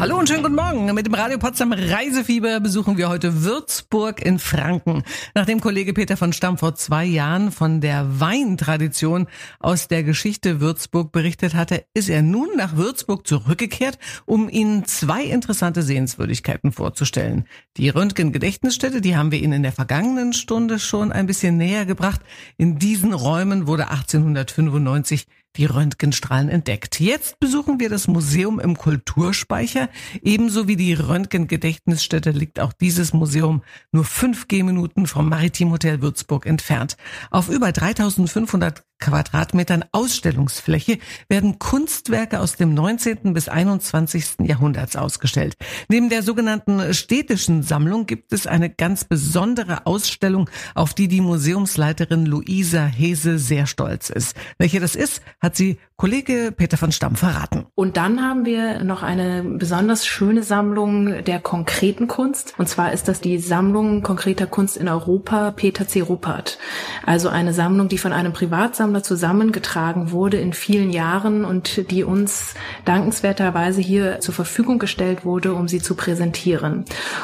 Hallo 0.04 0.20
und 0.20 0.28
schönen 0.28 0.44
guten 0.44 0.56
Morgen. 0.56 0.94
Mit 0.94 1.06
dem 1.06 1.14
Radio 1.14 1.38
Potsdam 1.38 1.72
Reisefieber 1.72 2.60
besuchen 2.60 2.98
wir 2.98 3.08
heute 3.08 3.46
Würzburg 3.46 4.22
in 4.22 4.38
Franken. 4.38 5.04
Nachdem 5.34 5.62
Kollege 5.62 5.94
Peter 5.94 6.18
von 6.18 6.34
Stamm 6.34 6.58
vor 6.58 6.76
zwei 6.76 7.06
Jahren 7.06 7.54
von 7.54 7.80
der 7.80 8.20
Weintradition 8.20 9.28
aus 9.62 9.88
der 9.88 10.04
Geschichte 10.04 10.60
Würzburg 10.60 11.14
berichtet 11.14 11.56
hatte, 11.56 11.86
ist 11.94 12.10
er 12.10 12.22
nun 12.22 12.50
nach 12.58 12.76
Würzburg 12.76 13.26
zurückgekehrt, 13.26 13.98
um 14.26 14.50
Ihnen 14.50 14.84
zwei 14.84 15.24
interessante 15.24 15.82
Sehenswürdigkeiten 15.82 16.74
vorzustellen. 16.74 17.46
Die 17.78 17.88
Röntgen-Gedächtnisstätte, 17.88 19.00
die 19.00 19.16
haben 19.16 19.32
wir 19.32 19.40
Ihnen 19.40 19.54
in 19.54 19.64
der 19.64 19.72
vergangenen 19.72 20.34
Stunde 20.34 20.80
schon 20.80 21.14
ein 21.14 21.28
bisschen 21.28 21.56
näher 21.56 21.86
gebracht. 21.86 22.20
In 22.58 22.78
diesen 22.78 23.14
Räumen 23.14 23.68
wurde 23.68 23.88
1895 23.88 25.28
die 25.56 25.66
Röntgenstrahlen 25.66 26.50
entdeckt. 26.50 27.00
Jetzt 27.00 27.40
besuchen 27.40 27.80
wir 27.80 27.90
das 27.90 28.08
Museum 28.08 28.60
im 28.60 28.78
Kulturspeicher. 28.78 29.90
Ebenso 30.22 30.68
wie 30.68 30.76
die 30.76 30.94
Röntgen-Gedächtnisstätte 30.94 32.32
liegt 32.32 32.60
auch 32.60 32.74
dieses 32.74 33.14
Museum 33.14 33.64
nur 33.92 34.06
fünf 34.06 34.48
Gehminuten 34.48 35.08
vom 35.08 35.30
Maritim 35.30 35.72
Hotel 35.72 36.02
Würzburg 36.02 36.46
entfernt. 36.46 36.98
Auf 37.30 37.50
über 37.50 37.72
3500 37.72 38.84
Quadratmetern 39.04 39.84
Ausstellungsfläche 39.92 40.98
werden 41.28 41.60
Kunstwerke 41.60 42.40
aus 42.40 42.56
dem 42.56 42.74
19. 42.74 43.34
bis 43.34 43.50
21. 43.50 44.36
Jahrhunderts 44.44 44.96
ausgestellt. 44.96 45.58
Neben 45.90 46.08
der 46.08 46.24
sogenannten 46.24 46.94
städtischen 46.94 47.64
Sammlung 47.64 48.06
gibt 48.06 48.32
es 48.32 48.48
eine 48.48 48.70
ganz 48.70 49.04
besondere 49.04 49.86
Ausstellung, 49.86 50.50
auf 50.74 50.94
die 50.94 51.10
die 51.10 51.20
Museumsleiterin 51.20 52.26
Luisa 52.26 52.86
Hese 52.86 53.40
sehr 53.40 53.68
stolz 53.68 54.10
ist. 54.10 54.38
Welche 54.58 54.80
das 54.80 54.96
ist, 54.96 55.22
hat 55.42 55.58
sie 55.58 55.80
Kollege 56.04 56.52
Peter 56.52 56.76
von 56.76 56.92
Stamm 56.92 57.16
verraten. 57.16 57.66
Und 57.76 57.96
dann 57.96 58.22
haben 58.22 58.44
wir 58.44 58.84
noch 58.84 59.04
eine 59.04 59.42
besonders 59.42 60.06
schöne 60.06 60.44
Sammlung 60.44 61.24
der 61.24 61.40
konkreten 61.40 62.10
Kunst. 62.10 62.56
Und 62.58 62.68
zwar 62.68 62.92
ist 62.92 63.08
das 63.08 63.22
die 63.22 63.40
Sammlung 63.40 64.04
konkreter 64.04 64.46
Kunst 64.46 64.76
in 64.76 64.90
Europa 64.90 65.52
Peter 65.52 65.88
C. 65.88 66.02
Ruppert. 66.02 66.60
Also 67.06 67.30
eine 67.30 67.54
Sammlung, 67.54 67.88
die 67.88 67.98
von 67.98 68.12
einem 68.12 68.34
Privatsammler 68.34 69.02
zusammengetragen 69.02 70.12
wurde 70.12 70.42
in 70.42 70.52
vielen 70.52 70.90
Jahren 70.90 71.46
und 71.46 71.90
die 71.90 72.04
uns 72.04 72.54
dankenswerterweise 72.84 73.80
hier 73.80 74.20
zur 74.20 74.34
Verfügung 74.34 74.80
gestellt 74.80 75.24
wurde, 75.24 75.54
um 75.54 75.70
sie 75.70 75.80
zu 75.80 75.96
präsentieren. 75.96 76.84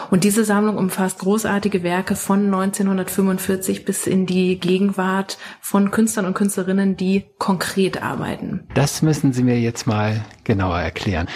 Und 0.10 0.24
diese 0.24 0.46
Sammlung 0.46 0.78
umfasst 0.78 1.20
großartige 1.20 1.84
Werke 1.84 2.15
von 2.15 2.46
1945 2.46 3.84
bis 3.84 4.08
in 4.08 4.26
die 4.26 4.58
Gegenwart 4.58 5.38
von 5.60 5.92
Künstlern 5.92 6.28
und 6.28 6.34
Künstlerinnen, 6.34 6.96
die 6.96 7.26
konkret 7.39 8.02
arbeiten. 8.02 8.69
Das 8.74 9.02
müssen 9.02 9.34
Sie 9.34 9.44
mir 9.44 9.60
jetzt 9.60 9.88
mal 9.88 10.24
genauer 10.44 10.80
erklären. 10.80 11.28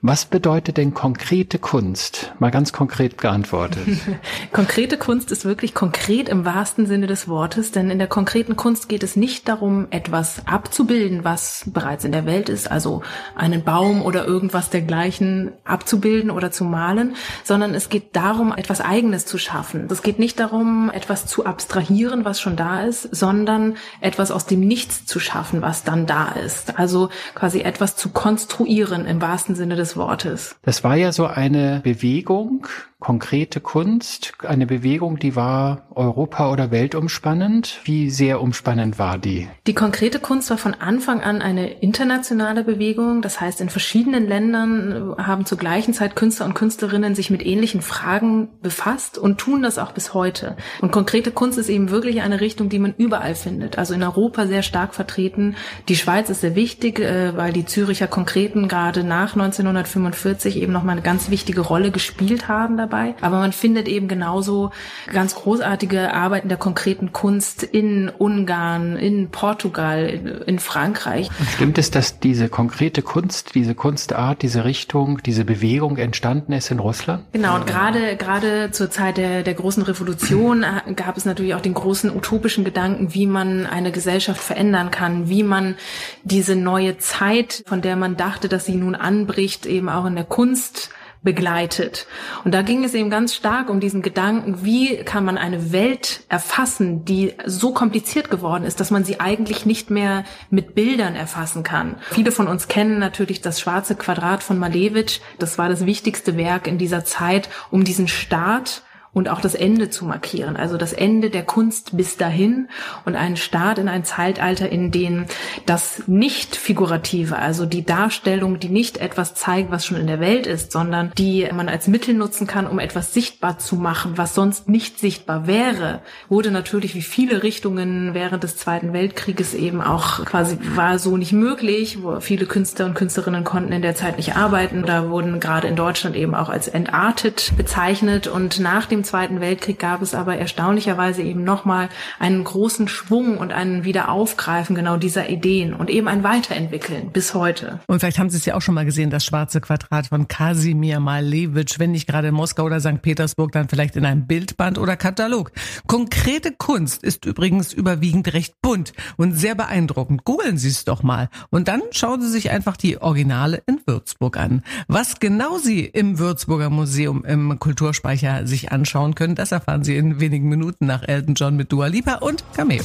Was 0.00 0.26
bedeutet 0.26 0.76
denn 0.76 0.94
konkrete 0.94 1.58
Kunst? 1.58 2.32
Mal 2.38 2.52
ganz 2.52 2.72
konkret 2.72 3.18
geantwortet. 3.18 3.84
konkrete 4.52 4.96
Kunst 4.96 5.32
ist 5.32 5.44
wirklich 5.44 5.74
konkret 5.74 6.28
im 6.28 6.44
wahrsten 6.44 6.86
Sinne 6.86 7.08
des 7.08 7.26
Wortes, 7.26 7.72
denn 7.72 7.90
in 7.90 7.98
der 7.98 8.06
konkreten 8.06 8.54
Kunst 8.54 8.88
geht 8.88 9.02
es 9.02 9.16
nicht 9.16 9.48
darum, 9.48 9.88
etwas 9.90 10.42
abzubilden, 10.46 11.24
was 11.24 11.64
bereits 11.66 12.04
in 12.04 12.12
der 12.12 12.26
Welt 12.26 12.48
ist, 12.48 12.70
also 12.70 13.02
einen 13.34 13.64
Baum 13.64 14.02
oder 14.02 14.24
irgendwas 14.24 14.70
dergleichen 14.70 15.50
abzubilden 15.64 16.30
oder 16.30 16.52
zu 16.52 16.62
malen, 16.62 17.16
sondern 17.42 17.74
es 17.74 17.88
geht 17.88 18.14
darum, 18.14 18.52
etwas 18.56 18.80
Eigenes 18.80 19.26
zu 19.26 19.36
schaffen. 19.36 19.88
Es 19.90 20.02
geht 20.02 20.20
nicht 20.20 20.38
darum, 20.38 20.92
etwas 20.94 21.26
zu 21.26 21.44
abstrahieren, 21.44 22.24
was 22.24 22.40
schon 22.40 22.54
da 22.54 22.82
ist, 22.82 23.02
sondern 23.16 23.76
etwas 24.00 24.30
aus 24.30 24.46
dem 24.46 24.60
Nichts 24.60 25.06
zu 25.06 25.18
schaffen, 25.18 25.60
was 25.60 25.82
dann 25.82 26.06
da 26.06 26.28
ist. 26.28 26.78
Also 26.78 27.08
quasi 27.34 27.62
etwas 27.62 27.96
zu 27.96 28.10
konstruieren 28.10 29.04
im 29.04 29.20
wahrsten 29.20 29.56
Sinne 29.56 29.74
des 29.74 29.87
des 29.88 29.96
Wortes. 29.96 30.56
Das 30.62 30.84
war 30.84 30.96
ja 30.96 31.12
so 31.12 31.26
eine 31.26 31.80
Bewegung, 31.82 32.66
konkrete 33.00 33.60
Kunst, 33.60 34.32
eine 34.44 34.66
Bewegung, 34.66 35.20
die 35.20 35.36
war 35.36 35.86
Europa- 35.94 36.50
oder 36.50 36.72
weltumspannend. 36.72 37.80
Wie 37.84 38.10
sehr 38.10 38.40
umspannend 38.42 38.98
war 38.98 39.18
die? 39.18 39.48
Die 39.68 39.74
konkrete 39.74 40.18
Kunst 40.18 40.50
war 40.50 40.58
von 40.58 40.74
Anfang 40.74 41.20
an 41.20 41.40
eine 41.40 41.68
internationale 41.80 42.64
Bewegung. 42.64 43.22
Das 43.22 43.40
heißt, 43.40 43.60
in 43.60 43.68
verschiedenen 43.68 44.26
Ländern 44.26 45.14
haben 45.16 45.46
zur 45.46 45.58
gleichen 45.58 45.94
Zeit 45.94 46.16
Künstler 46.16 46.46
und 46.46 46.54
Künstlerinnen 46.54 47.14
sich 47.14 47.30
mit 47.30 47.46
ähnlichen 47.46 47.82
Fragen 47.82 48.48
befasst 48.62 49.16
und 49.16 49.38
tun 49.38 49.62
das 49.62 49.78
auch 49.78 49.92
bis 49.92 50.12
heute. 50.12 50.56
Und 50.80 50.90
konkrete 50.90 51.30
Kunst 51.30 51.56
ist 51.56 51.68
eben 51.68 51.90
wirklich 51.90 52.22
eine 52.22 52.40
Richtung, 52.40 52.68
die 52.68 52.80
man 52.80 52.94
überall 52.96 53.36
findet. 53.36 53.78
Also 53.78 53.94
in 53.94 54.02
Europa 54.02 54.48
sehr 54.48 54.62
stark 54.62 54.94
vertreten. 54.94 55.54
Die 55.88 55.96
Schweiz 55.96 56.30
ist 56.30 56.40
sehr 56.40 56.56
wichtig, 56.56 56.98
äh, 56.98 57.36
weil 57.36 57.52
die 57.52 57.64
Züricher 57.64 58.08
Konkreten 58.08 58.66
gerade 58.66 59.04
nach 59.04 59.36
1945 59.78 60.56
eben 60.56 60.72
nochmal 60.72 60.92
eine 60.92 61.02
ganz 61.02 61.30
wichtige 61.30 61.60
Rolle 61.60 61.90
gespielt 61.90 62.48
haben 62.48 62.76
dabei. 62.76 63.14
Aber 63.20 63.38
man 63.38 63.52
findet 63.52 63.88
eben 63.88 64.08
genauso 64.08 64.70
ganz 65.12 65.34
großartige 65.34 66.12
Arbeiten 66.12 66.48
der 66.48 66.58
konkreten 66.58 67.12
Kunst 67.12 67.62
in 67.62 68.08
Ungarn, 68.08 68.96
in 68.96 69.30
Portugal, 69.30 70.42
in 70.46 70.58
Frankreich. 70.58 71.30
Stimmt 71.54 71.78
es, 71.78 71.90
dass 71.90 72.20
diese 72.20 72.48
konkrete 72.48 73.02
Kunst, 73.02 73.54
diese 73.54 73.74
Kunstart, 73.74 74.42
diese 74.42 74.64
Richtung, 74.64 75.22
diese 75.24 75.44
Bewegung 75.44 75.96
entstanden 75.96 76.52
ist 76.52 76.70
in 76.70 76.78
Russland? 76.78 77.24
Genau, 77.32 77.56
und 77.56 77.66
gerade, 77.66 78.16
gerade 78.16 78.70
zur 78.72 78.90
Zeit 78.90 79.16
der, 79.16 79.42
der 79.42 79.54
großen 79.54 79.82
Revolution 79.82 80.64
gab 80.96 81.16
es 81.16 81.24
natürlich 81.24 81.54
auch 81.54 81.60
den 81.60 81.74
großen 81.74 82.14
utopischen 82.14 82.64
Gedanken, 82.64 83.14
wie 83.14 83.26
man 83.26 83.66
eine 83.66 83.92
Gesellschaft 83.92 84.40
verändern 84.40 84.90
kann, 84.90 85.28
wie 85.28 85.42
man 85.42 85.76
diese 86.24 86.56
neue 86.56 86.98
Zeit, 86.98 87.62
von 87.66 87.82
der 87.82 87.96
man 87.96 88.16
dachte, 88.16 88.48
dass 88.48 88.66
sie 88.66 88.74
nun 88.74 88.94
anbricht, 88.94 89.66
eben 89.68 89.88
auch 89.88 90.06
in 90.06 90.16
der 90.16 90.24
Kunst 90.24 90.90
begleitet. 91.22 92.06
Und 92.44 92.54
da 92.54 92.62
ging 92.62 92.84
es 92.84 92.94
eben 92.94 93.10
ganz 93.10 93.34
stark 93.34 93.70
um 93.70 93.80
diesen 93.80 94.02
Gedanken, 94.02 94.64
wie 94.64 94.98
kann 94.98 95.24
man 95.24 95.36
eine 95.36 95.72
Welt 95.72 96.20
erfassen, 96.28 97.04
die 97.04 97.34
so 97.44 97.72
kompliziert 97.72 98.30
geworden 98.30 98.64
ist, 98.64 98.80
dass 98.80 98.90
man 98.90 99.04
sie 99.04 99.18
eigentlich 99.20 99.66
nicht 99.66 99.90
mehr 99.90 100.24
mit 100.50 100.74
Bildern 100.74 101.16
erfassen 101.16 101.64
kann. 101.64 101.96
Viele 102.10 102.30
von 102.30 102.46
uns 102.46 102.68
kennen 102.68 102.98
natürlich 102.98 103.40
das 103.40 103.60
schwarze 103.60 103.96
Quadrat 103.96 104.42
von 104.42 104.58
Malevich. 104.58 105.20
Das 105.38 105.58
war 105.58 105.68
das 105.68 105.86
wichtigste 105.86 106.36
Werk 106.36 106.66
in 106.66 106.78
dieser 106.78 107.04
Zeit, 107.04 107.48
um 107.70 107.84
diesen 107.84 108.08
Staat 108.08 108.82
und 109.18 109.28
auch 109.28 109.40
das 109.40 109.54
Ende 109.54 109.90
zu 109.90 110.04
markieren. 110.04 110.56
Also 110.56 110.76
das 110.76 110.92
Ende 110.92 111.28
der 111.28 111.42
Kunst 111.42 111.96
bis 111.96 112.16
dahin 112.16 112.68
und 113.04 113.16
einen 113.16 113.36
Start 113.36 113.78
in 113.78 113.88
ein 113.88 114.04
Zeitalter, 114.04 114.68
in 114.68 114.92
dem 114.92 115.26
das 115.66 116.04
nicht 116.06 116.54
figurative, 116.54 117.36
also 117.36 117.66
die 117.66 117.84
Darstellung, 117.84 118.60
die 118.60 118.68
nicht 118.68 118.98
etwas 118.98 119.34
zeigt, 119.34 119.72
was 119.72 119.84
schon 119.84 119.96
in 119.96 120.06
der 120.06 120.20
Welt 120.20 120.46
ist, 120.46 120.70
sondern 120.70 121.10
die 121.18 121.48
man 121.52 121.68
als 121.68 121.88
Mittel 121.88 122.14
nutzen 122.14 122.46
kann, 122.46 122.68
um 122.68 122.78
etwas 122.78 123.12
sichtbar 123.12 123.58
zu 123.58 123.74
machen, 123.74 124.12
was 124.16 124.36
sonst 124.36 124.68
nicht 124.68 125.00
sichtbar 125.00 125.48
wäre, 125.48 126.00
wurde 126.28 126.52
natürlich 126.52 126.94
wie 126.94 127.02
viele 127.02 127.42
Richtungen 127.42 128.14
während 128.14 128.44
des 128.44 128.56
Zweiten 128.56 128.92
Weltkrieges 128.92 129.52
eben 129.54 129.80
auch 129.80 130.24
quasi 130.24 130.58
war 130.76 131.00
so 131.00 131.16
nicht 131.16 131.32
möglich, 131.32 132.02
wo 132.02 132.20
viele 132.20 132.46
Künstler 132.46 132.86
und 132.86 132.94
Künstlerinnen 132.94 133.42
konnten 133.42 133.72
in 133.72 133.82
der 133.82 133.96
Zeit 133.96 134.16
nicht 134.16 134.36
arbeiten. 134.36 134.84
Da 134.86 135.10
wurden 135.10 135.40
gerade 135.40 135.66
in 135.66 135.74
Deutschland 135.74 136.14
eben 136.14 136.36
auch 136.36 136.48
als 136.48 136.68
entartet 136.68 137.52
bezeichnet 137.56 138.28
und 138.28 138.60
nach 138.60 138.86
dem 138.86 139.02
Zweiten 139.08 139.40
Weltkrieg 139.40 139.78
gab 139.78 140.02
es 140.02 140.14
aber 140.14 140.36
erstaunlicherweise 140.36 141.22
eben 141.22 141.42
nochmal 141.42 141.88
einen 142.18 142.44
großen 142.44 142.88
Schwung 142.88 143.38
und 143.38 143.54
einen 143.54 143.84
Wiederaufgreifen 143.84 144.76
genau 144.76 144.98
dieser 144.98 145.30
Ideen 145.30 145.72
und 145.72 145.88
eben 145.88 146.08
ein 146.08 146.24
Weiterentwickeln 146.24 147.10
bis 147.10 147.32
heute. 147.32 147.80
Und 147.86 148.00
vielleicht 148.00 148.18
haben 148.18 148.28
Sie 148.28 148.36
es 148.36 148.44
ja 148.44 148.54
auch 148.54 148.60
schon 148.60 148.74
mal 148.74 148.84
gesehen, 148.84 149.08
das 149.08 149.24
schwarze 149.24 149.62
Quadrat 149.62 150.08
von 150.08 150.28
Kasimir 150.28 151.00
Malevich, 151.00 151.78
wenn 151.78 151.92
nicht 151.92 152.06
gerade 152.06 152.28
in 152.28 152.34
Moskau 152.34 152.64
oder 152.64 152.80
St. 152.80 153.00
Petersburg, 153.00 153.52
dann 153.52 153.70
vielleicht 153.70 153.96
in 153.96 154.04
einem 154.04 154.26
Bildband 154.26 154.76
oder 154.76 154.98
Katalog. 154.98 155.52
Konkrete 155.86 156.52
Kunst 156.52 157.02
ist 157.02 157.24
übrigens 157.24 157.72
überwiegend 157.72 158.34
recht 158.34 158.60
bunt 158.60 158.92
und 159.16 159.32
sehr 159.32 159.54
beeindruckend. 159.54 160.24
Googeln 160.24 160.58
Sie 160.58 160.68
es 160.68 160.84
doch 160.84 161.02
mal 161.02 161.30
und 161.48 161.68
dann 161.68 161.80
schauen 161.92 162.20
Sie 162.20 162.28
sich 162.28 162.50
einfach 162.50 162.76
die 162.76 163.00
Originale 163.00 163.62
in 163.66 163.80
Würzburg 163.86 164.36
an. 164.36 164.62
Was 164.86 165.18
genau 165.18 165.56
Sie 165.56 165.86
im 165.86 166.18
Würzburger 166.18 166.68
Museum 166.68 167.24
im 167.24 167.58
Kulturspeicher 167.58 168.46
sich 168.46 168.70
anschauen, 168.70 168.97
schauen 168.98 169.14
können. 169.14 169.34
Das 169.36 169.52
erfahren 169.52 169.84
Sie 169.84 169.96
in 169.96 170.18
wenigen 170.18 170.48
Minuten 170.48 170.86
nach 170.86 171.06
Elton 171.06 171.34
John 171.34 171.56
mit 171.56 171.70
Dua 171.70 171.86
Lipa 171.86 172.14
und 172.14 172.44
Cameo. 172.52 172.82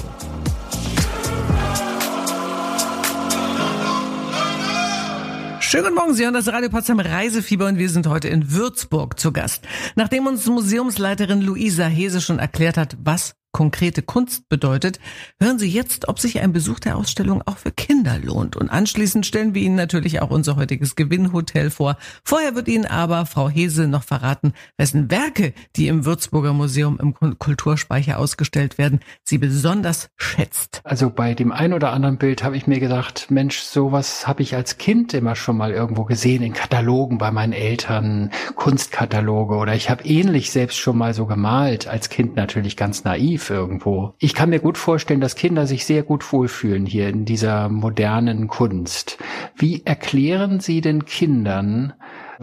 Schönen 5.59 5.85
guten 5.85 5.95
Morgen, 5.95 6.13
Sie 6.13 6.23
hören 6.23 6.35
das 6.35 6.47
Radio 6.49 6.69
Potsdam 6.69 6.99
Reisefieber 6.99 7.65
und 7.65 7.79
wir 7.79 7.89
sind 7.89 8.05
heute 8.05 8.27
in 8.27 8.51
Würzburg 8.51 9.19
zu 9.19 9.31
Gast. 9.31 9.67
Nachdem 9.95 10.27
uns 10.27 10.45
Museumsleiterin 10.45 11.41
Luisa 11.41 11.85
Hese 11.85 12.21
schon 12.21 12.37
erklärt 12.37 12.77
hat, 12.77 12.95
was 13.03 13.33
konkrete 13.53 14.01
Kunst 14.01 14.49
bedeutet, 14.49 14.99
hören 15.39 15.59
Sie 15.59 15.69
jetzt, 15.69 16.09
ob 16.09 16.19
sich 16.19 16.41
ein 16.41 16.51
Besuch 16.51 16.79
der 16.79 16.97
Ausstellung 16.97 17.41
auch 17.45 17.57
für 17.57 17.71
Kinder 17.71 18.19
lohnt. 18.21 18.57
Und 18.57 18.69
anschließend 18.69 19.25
stellen 19.25 19.53
wir 19.53 19.61
Ihnen 19.61 19.75
natürlich 19.75 20.21
auch 20.21 20.31
unser 20.31 20.57
heutiges 20.57 20.95
Gewinnhotel 20.95 21.69
vor. 21.69 21.95
Vorher 22.25 22.55
wird 22.55 22.67
Ihnen 22.67 22.85
aber 22.85 23.25
Frau 23.25 23.49
Hese 23.49 23.87
noch 23.87 24.03
verraten, 24.03 24.53
wessen 24.77 25.09
Werke, 25.09 25.53
die 25.75 25.87
im 25.87 26.03
Würzburger 26.03 26.51
Museum 26.51 26.99
im 26.99 27.13
Kulturspeicher 27.37 28.17
ausgestellt 28.17 28.77
werden, 28.77 28.99
sie 29.23 29.37
besonders 29.37 30.09
schätzt. 30.17 30.81
Also 30.83 31.11
bei 31.11 31.35
dem 31.35 31.51
ein 31.51 31.73
oder 31.73 31.93
anderen 31.93 32.17
Bild 32.17 32.43
habe 32.43 32.57
ich 32.57 32.65
mir 32.65 32.79
gedacht, 32.79 33.27
Mensch, 33.29 33.59
sowas 33.59 34.27
habe 34.27 34.41
ich 34.41 34.55
als 34.55 34.79
Kind 34.79 35.13
immer 35.13 35.35
schon 35.35 35.57
mal 35.57 35.71
irgendwo 35.71 36.05
gesehen 36.05 36.41
in 36.41 36.53
Katalogen 36.53 37.19
bei 37.19 37.31
meinen 37.31 37.53
Eltern, 37.53 38.31
Kunstkataloge 38.55 39.55
oder 39.55 39.75
ich 39.75 39.91
habe 39.91 40.03
ähnlich 40.05 40.51
selbst 40.51 40.77
schon 40.77 40.97
mal 40.97 41.13
so 41.13 41.27
gemalt, 41.27 41.87
als 41.87 42.09
Kind 42.09 42.35
natürlich 42.35 42.75
ganz 42.75 43.03
naiv 43.03 43.42
irgendwo. 43.49 44.13
Ich 44.19 44.33
kann 44.33 44.49
mir 44.49 44.59
gut 44.59 44.77
vorstellen, 44.77 45.21
dass 45.21 45.35
Kinder 45.35 45.67
sich 45.67 45.85
sehr 45.85 46.03
gut 46.03 46.31
wohlfühlen 46.31 46.85
hier 46.85 47.09
in 47.09 47.25
dieser 47.25 47.69
modernen 47.69 48.47
Kunst. 48.47 49.17
Wie 49.55 49.83
erklären 49.85 50.59
Sie 50.59 50.81
den 50.81 51.05
Kindern, 51.05 51.93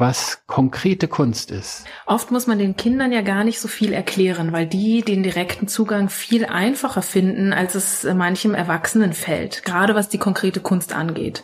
was 0.00 0.42
konkrete 0.46 1.06
Kunst 1.06 1.50
ist. 1.50 1.84
Oft 2.06 2.30
muss 2.30 2.46
man 2.46 2.58
den 2.58 2.76
Kindern 2.76 3.12
ja 3.12 3.20
gar 3.20 3.44
nicht 3.44 3.60
so 3.60 3.68
viel 3.68 3.92
erklären, 3.92 4.52
weil 4.52 4.66
die 4.66 5.02
den 5.02 5.22
direkten 5.22 5.68
Zugang 5.68 6.08
viel 6.08 6.46
einfacher 6.46 7.02
finden, 7.02 7.52
als 7.52 7.74
es 7.74 8.04
manchem 8.04 8.54
Erwachsenen 8.54 9.12
fällt, 9.12 9.64
gerade 9.64 9.94
was 9.94 10.08
die 10.08 10.18
konkrete 10.18 10.60
Kunst 10.60 10.94
angeht. 10.94 11.42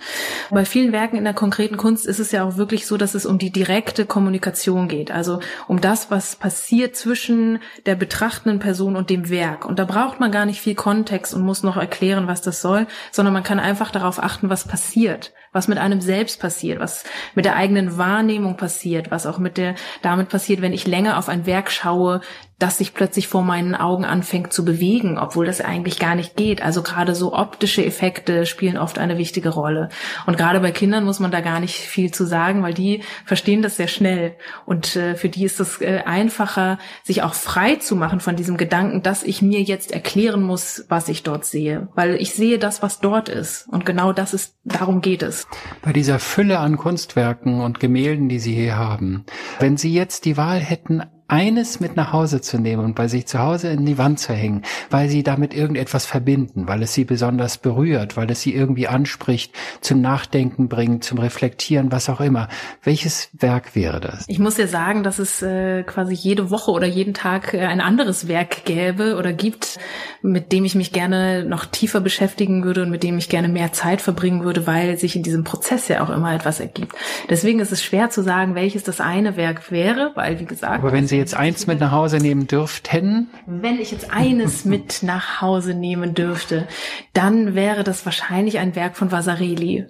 Bei 0.51 0.65
vielen 0.65 0.93
Werken 0.93 1.17
in 1.17 1.25
der 1.25 1.35
konkreten 1.35 1.77
Kunst 1.77 2.07
ist 2.07 2.19
es 2.19 2.33
ja 2.33 2.45
auch 2.45 2.57
wirklich 2.57 2.87
so, 2.87 2.97
dass 2.97 3.15
es 3.15 3.27
um 3.27 3.39
die 3.39 3.53
direkte 3.53 4.07
Kommunikation 4.07 4.89
geht, 4.89 5.11
also 5.11 5.41
um 5.69 5.81
das, 5.81 6.11
was 6.11 6.37
passiert 6.37 6.97
zwischen 6.97 7.61
der 7.85 7.95
betrachtenden 7.95 8.59
Person 8.59 8.97
und 8.97 9.11
dem 9.11 9.29
Werk. 9.29 9.67
Und 9.67 9.79
da 9.79 9.85
braucht 9.85 10.19
man 10.19 10.33
gar 10.33 10.47
nicht 10.47 10.61
viel 10.61 10.75
Kontext 10.75 11.35
und 11.35 11.43
muss 11.43 11.63
noch 11.63 11.77
erklären, 11.77 12.27
was 12.27 12.41
das 12.41 12.63
soll, 12.63 12.87
sondern 13.13 13.35
man 13.35 13.43
kann 13.43 13.61
einfach 13.61 13.91
darauf 13.91 14.23
achten, 14.23 14.49
was 14.49 14.67
passiert 14.67 15.33
was 15.57 15.69
mit 15.69 15.79
einem 15.79 16.01
selbst 16.01 16.39
passiert, 16.39 16.79
was 16.79 17.05
mit 17.35 17.47
der 17.47 17.57
eigenen 17.57 17.97
Wahrnehmung 17.97 18.57
passiert, 18.57 19.11
was 19.11 19.27
auch 19.27 19.39
mit 19.39 19.57
der, 19.57 19.75
damit 20.03 20.29
passiert, 20.29 20.61
wenn 20.61 20.75
ich 20.75 20.87
länger 20.87 21.19
auf 21.19 21.29
ein 21.29 21.47
Werk 21.47 21.71
schaue, 21.71 22.21
das 22.59 22.79
sich 22.79 22.95
plötzlich 22.95 23.29
vor 23.29 23.43
meinen 23.43 23.75
Augen 23.75 24.07
anfängt 24.07 24.53
zu 24.53 24.65
bewegen, 24.65 25.19
obwohl 25.19 25.45
das 25.45 25.61
eigentlich 25.61 25.99
gar 25.99 26.15
nicht 26.15 26.37
geht. 26.37 26.63
Also 26.63 26.83
gerade 26.83 27.15
so 27.15 27.35
optische 27.35 27.85
Effekte 27.85 28.47
spielen 28.47 28.79
oft 28.79 28.99
eine 28.99 29.19
wichtige 29.19 29.51
Rolle. 29.51 29.91
Und 30.27 30.39
gerade 30.39 30.61
bei 30.61 30.71
Kindern 30.71 31.05
muss 31.05 31.21
man 31.21 31.31
da 31.31 31.41
gar 31.43 31.61
nicht 31.61 31.77
viel 31.77 32.13
zu 32.13 32.25
sagen, 32.25 32.63
weil 32.63 32.73
die 32.73 33.03
verstehen 33.27 33.61
das 33.61 33.77
sehr 33.77 33.89
schnell. 33.89 34.37
Und 34.65 34.97
äh, 34.97 35.17
für 35.17 35.29
die 35.29 35.45
ist 35.45 35.61
es 35.61 35.83
äh, 35.83 36.03
einfacher, 36.07 36.79
sich 37.03 37.23
auch 37.23 37.35
frei 37.35 37.77
zu 37.77 37.95
machen 37.95 38.21
von 38.21 38.37
diesem 38.37 38.57
Gedanken, 38.57 39.03
dass 39.03 39.23
ich 39.23 39.43
mir 39.43 39.61
jetzt 39.61 39.93
erklären 39.93 40.43
muss, 40.43 40.87
was 40.89 41.09
ich 41.09 41.23
dort 41.23 41.45
sehe. 41.45 41.89
Weil 41.95 42.15
ich 42.15 42.33
sehe 42.33 42.59
das, 42.59 42.83
was 42.83 43.01
dort 43.01 43.29
ist. 43.29 43.69
Und 43.69 43.85
genau 43.85 44.15
das 44.15 44.33
ist, 44.33 44.55
darum 44.65 45.03
geht 45.03 45.23
es. 45.23 45.47
Bei 45.83 45.93
dieser 45.93 46.19
Fülle 46.19 46.59
an 46.59 46.79
Kunstwerken 46.79 47.61
und 47.61 47.81
Gemälden, 47.81 48.31
die 48.31 48.39
Sie 48.39 48.55
hier 48.55 48.77
haben, 48.77 49.27
wenn 49.59 49.77
Sie 49.77 49.93
jetzt 49.93 50.25
die 50.25 50.39
Wahl 50.39 50.61
hätten, 50.61 51.03
eines 51.29 51.81
mit 51.81 51.97
nach 51.97 52.13
Hause 52.13 52.41
zu 52.41 52.59
nehmen 52.59 52.85
und 52.85 52.95
bei 52.95 53.09
sich 53.09 53.27
zu 53.27 53.39
Hause 53.39 53.69
in 53.69 53.85
die 53.85 53.99
Wand 53.99 54.21
zu 54.21 54.33
hängen, 54.33 54.63
weil 54.91 55.09
sie 55.09 55.23
damit 55.23 55.55
irgendetwas 55.55 56.07
verbinden, 56.07 56.69
weil 56.69 56.83
es 56.83 56.95
sie 56.95 57.05
besonders 57.05 57.59
berührt, 57.59 58.17
weil 58.17 58.31
es 58.31 58.43
sie 58.43 58.55
irgendwie 58.55 58.87
anspricht, 58.87 59.53
zum 59.81 60.01
Nachdenken 60.01 60.69
bringt, 60.69 61.05
zum 61.05 61.19
Reflektieren, 61.19 61.91
was 61.91 62.09
auch 62.09 62.21
immer. 62.21 62.49
Welches 62.83 63.29
Werk 63.33 63.75
wäre 63.75 64.01
das? 64.01 64.25
Ich 64.29 64.39
muss 64.39 64.57
ja 64.57 64.69
sagen, 64.69 65.03
dass 65.03 65.19
es 65.19 65.43
äh, 65.43 65.83
quasi 65.83 66.15
jede 66.15 66.51
Woche 66.51 66.71
oder 66.71 66.87
jeden 66.87 67.15
Tag 67.15 67.55
äh, 67.55 67.67
ein 67.67 67.81
anderes 67.81 68.29
Werk 68.29 68.65
gäbe 68.65 69.17
oder 69.17 69.33
gibt, 69.33 69.79
mit 70.23 70.53
dem 70.53 70.65
ich 70.65 70.75
mich 70.75 70.93
gerne 70.93 71.45
noch 71.45 71.65
tiefer 71.65 72.01
beschäftigen 72.01 72.65
würde 72.65 72.83
und 72.83 72.91
mit 72.91 73.03
dem 73.03 73.19
ich 73.19 73.29
gerne 73.29 73.49
mehr 73.49 73.73
Zeit 73.73 74.01
verbringen 74.01 74.45
würde, 74.45 74.67
weil 74.67 74.97
sich 74.97 75.17
in 75.17 75.23
diesem 75.23 75.43
Prozess 75.43 75.89
ja 75.89 76.05
auch 76.05 76.11
immer 76.11 76.35
etwas 76.35 76.61
ergibt. 76.61 76.95
Deswegen 77.29 77.59
ist 77.59 77.73
es 77.73 77.83
schwer 77.83 78.11
zu 78.11 78.23
sagen, 78.23 78.55
welches 78.55 78.85
das 78.85 79.01
eine 79.01 79.37
Werk 79.37 79.73
wäre, 79.73 80.13
weil 80.15 80.39
wie 80.39 80.45
gesagt. 80.45 80.83
Aber 80.83 80.93
wenn 80.93 81.07
Sie 81.07 81.16
jetzt 81.17 81.35
eins 81.35 81.67
mit 81.67 81.81
nach 81.81 81.93
Hause 81.93 82.19
nehmen 82.19 82.47
dürften? 82.47 83.29
Wenn 83.47 83.81
ich 83.81 83.91
jetzt 83.91 84.11
eines 84.11 84.65
mit 84.67 85.03
nach 85.03 85.41
Hause 85.41 85.75
nehmen 85.75 86.15
dürfte, 86.15 86.69
dann 87.13 87.55
wäre 87.55 87.85
das 87.85 88.05
wahrscheinlich 88.05 88.59
ein 88.59 88.77
Werk 88.77 88.97
von 88.97 89.11
Vasarely. 89.11 89.87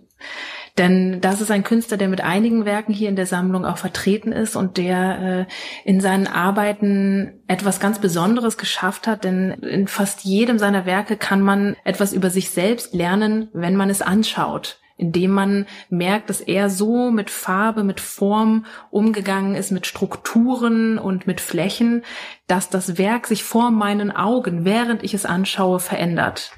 Denn 0.78 1.22
das 1.22 1.40
ist 1.40 1.50
ein 1.50 1.64
Künstler, 1.64 1.96
der 1.96 2.08
mit 2.08 2.20
einigen 2.20 2.66
Werken 2.66 2.92
hier 2.92 3.08
in 3.08 3.16
der 3.16 3.24
Sammlung 3.24 3.64
auch 3.64 3.78
vertreten 3.78 4.32
ist 4.32 4.56
und 4.56 4.76
der 4.76 5.46
äh, 5.48 5.90
in 5.90 6.00
seinen 6.00 6.26
Arbeiten 6.26 7.42
etwas 7.46 7.80
ganz 7.80 7.98
Besonderes 7.98 8.58
geschafft 8.58 9.06
hat. 9.06 9.24
Denn 9.24 9.52
in 9.52 9.88
fast 9.88 10.24
jedem 10.24 10.58
seiner 10.58 10.84
Werke 10.84 11.16
kann 11.16 11.40
man 11.40 11.76
etwas 11.84 12.12
über 12.12 12.28
sich 12.28 12.50
selbst 12.50 12.92
lernen, 12.92 13.48
wenn 13.54 13.76
man 13.76 13.88
es 13.88 14.02
anschaut 14.02 14.78
indem 14.96 15.30
man 15.30 15.66
merkt, 15.90 16.30
dass 16.30 16.40
er 16.40 16.70
so 16.70 17.10
mit 17.10 17.30
Farbe, 17.30 17.84
mit 17.84 18.00
Form 18.00 18.64
umgegangen 18.90 19.54
ist, 19.54 19.70
mit 19.70 19.86
Strukturen 19.86 20.98
und 20.98 21.26
mit 21.26 21.40
Flächen, 21.40 22.02
dass 22.46 22.70
das 22.70 22.98
Werk 22.98 23.26
sich 23.26 23.44
vor 23.44 23.70
meinen 23.70 24.10
Augen, 24.10 24.64
während 24.64 25.02
ich 25.02 25.14
es 25.14 25.26
anschaue, 25.26 25.80
verändert 25.80 26.52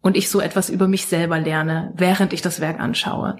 und 0.00 0.16
ich 0.16 0.30
so 0.30 0.40
etwas 0.40 0.70
über 0.70 0.88
mich 0.88 1.06
selber 1.06 1.38
lerne, 1.38 1.92
während 1.96 2.32
ich 2.32 2.40
das 2.40 2.60
Werk 2.60 2.78
anschaue. 2.78 3.36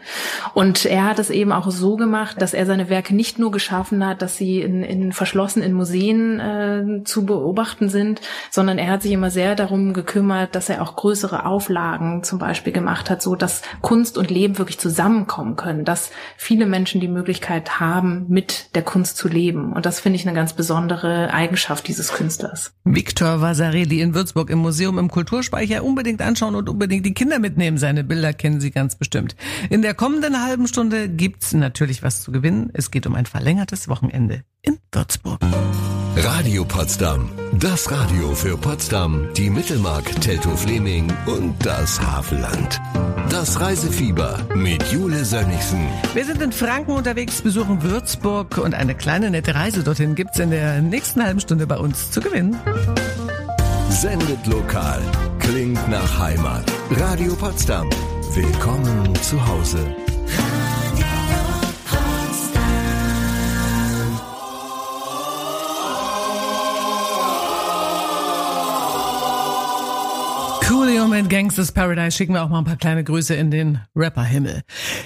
Und 0.55 0.85
er 0.85 1.05
hat 1.05 1.19
es 1.19 1.31
eben 1.31 1.53
auch 1.53 1.71
so 1.71 1.97
gemacht, 1.97 2.43
dass 2.43 2.55
er 2.55 2.67
seine 2.67 2.89
Werke 2.89 3.15
nicht 3.15 3.39
nur 3.39 3.51
geschaffen 3.51 4.05
hat, 4.05 4.23
dass 4.23 4.37
sie 4.37 4.61
in, 4.61 4.83
in 4.83 5.13
verschlossen 5.13 5.63
in 5.63 5.73
Museen 5.73 6.41
äh, 6.41 7.05
zu 7.05 7.25
beobachten 7.25 7.89
sind, 7.89 8.21
sondern 8.51 8.79
er 8.79 8.93
hat 8.93 9.03
sich 9.03 9.13
immer 9.13 9.31
sehr 9.31 9.55
darum 9.55 9.93
gekümmert, 9.93 10.55
dass 10.55 10.69
er 10.69 10.83
auch 10.83 10.97
größere 10.97 11.47
Auflagen 11.47 12.25
zum 12.25 12.39
Beispiel 12.39 12.73
gemacht 12.73 13.09
hat, 13.09 13.23
so 13.23 13.37
dass 13.37 13.63
Kunst 13.81 14.19
und 14.19 14.31
Leben 14.31 14.59
wirklich 14.59 14.79
zusammenkommen 14.79 15.57
können, 15.57 15.85
dass 15.85 16.11
viele 16.37 16.67
Menschen 16.67 17.01
die 17.01 17.09
Möglichkeit 17.09 17.79
haben, 17.79 18.27
mit 18.29 18.75
der 18.75 18.83
Kunst 18.83 19.17
zu 19.17 19.29
leben. 19.29 19.73
Und 19.73 19.87
das 19.87 20.01
finde 20.01 20.17
ich 20.17 20.27
eine 20.27 20.37
ganz 20.37 20.53
besondere 20.53 21.33
Eigenschaft 21.33 21.87
dieses 21.87 22.13
Künstlers. 22.13 22.73
Viktor 22.85 23.41
Vasarely 23.41 24.01
in 24.01 24.15
Würzburg 24.15 24.51
im 24.51 24.59
Museum 24.59 24.99
im 24.99 25.09
Kulturspeicher 25.09 25.85
unbedingt 25.85 26.21
anschauen 26.21 26.48
anschauen 26.49 26.55
und 26.55 26.69
unbedingt 26.69 27.07
die 27.07 27.15
Kinder 27.15 27.39
mitnehmen. 27.39 27.79
Seine 27.79 28.05
Bilder 28.05 28.33
kennen 28.33 28.61
Sie 28.61 28.71
ganz 28.71 28.97
bestimmt. 28.97 29.37
In 29.71 29.83
der 29.83 29.95
kommenden 29.95 30.45
halben 30.45 30.67
Stunde 30.67 31.09
gibt's 31.09 31.53
natürlich 31.53 32.03
was 32.03 32.23
zu 32.23 32.33
gewinnen. 32.33 32.71
Es 32.73 32.91
geht 32.91 33.07
um 33.07 33.15
ein 33.15 33.27
verlängertes 33.27 33.89
Wochenende 33.89 34.43
in 34.63 34.79
Würzburg. 34.93 35.41
Radio 36.17 36.65
Potsdam. 36.65 37.31
Das 37.61 37.91
Radio 37.91 38.35
für 38.35 38.57
Potsdam, 38.57 39.29
die 39.37 39.51
Mittelmark, 39.51 40.05
Teltow-Fleming 40.21 41.13
und 41.27 41.55
das 41.65 42.01
Havelland. 42.01 42.81
Das 43.31 43.61
Reisefieber 43.61 44.39
mit 44.55 44.83
Jule 44.91 45.25
Sönnigsen. 45.25 45.87
Wir 46.15 46.25
sind 46.25 46.43
in 46.43 46.51
Franken 46.53 46.93
unterwegs, 46.93 47.43
besuchen 47.43 47.83
Würzburg 47.83 48.59
und 48.59 48.75
eine 48.75 48.95
kleine 48.95 49.31
nette 49.31 49.55
Reise 49.55 49.85
dorthin 49.85 50.15
gibt's 50.15 50.39
in 50.39 50.51
der 50.51 50.81
nächsten 50.83 51.23
halben 51.23 51.41
Stunde 51.41 51.67
bei 51.67 51.77
uns 51.77 52.11
zu 52.11 52.21
gewinnen. 52.21 52.57
Sendet 53.91 54.47
lokal. 54.47 55.01
Klingt 55.39 55.89
nach 55.89 56.19
Heimat. 56.19 56.65
Radio 56.91 57.35
Potsdam. 57.35 57.89
Willkommen 58.35 59.15
zu 59.23 59.45
Hause. 59.45 59.79
Gangsters 71.29 71.73
Paradise 71.73 72.17
schicken 72.17 72.33
wir 72.33 72.43
auch 72.43 72.49
mal 72.49 72.61
ein 72.61 72.65
paar 72.65 72.77
kleine 72.77 73.05
Grüße 73.05 73.35
in 73.35 73.51
den 73.51 73.81
Rapperhimmel. 73.95 74.63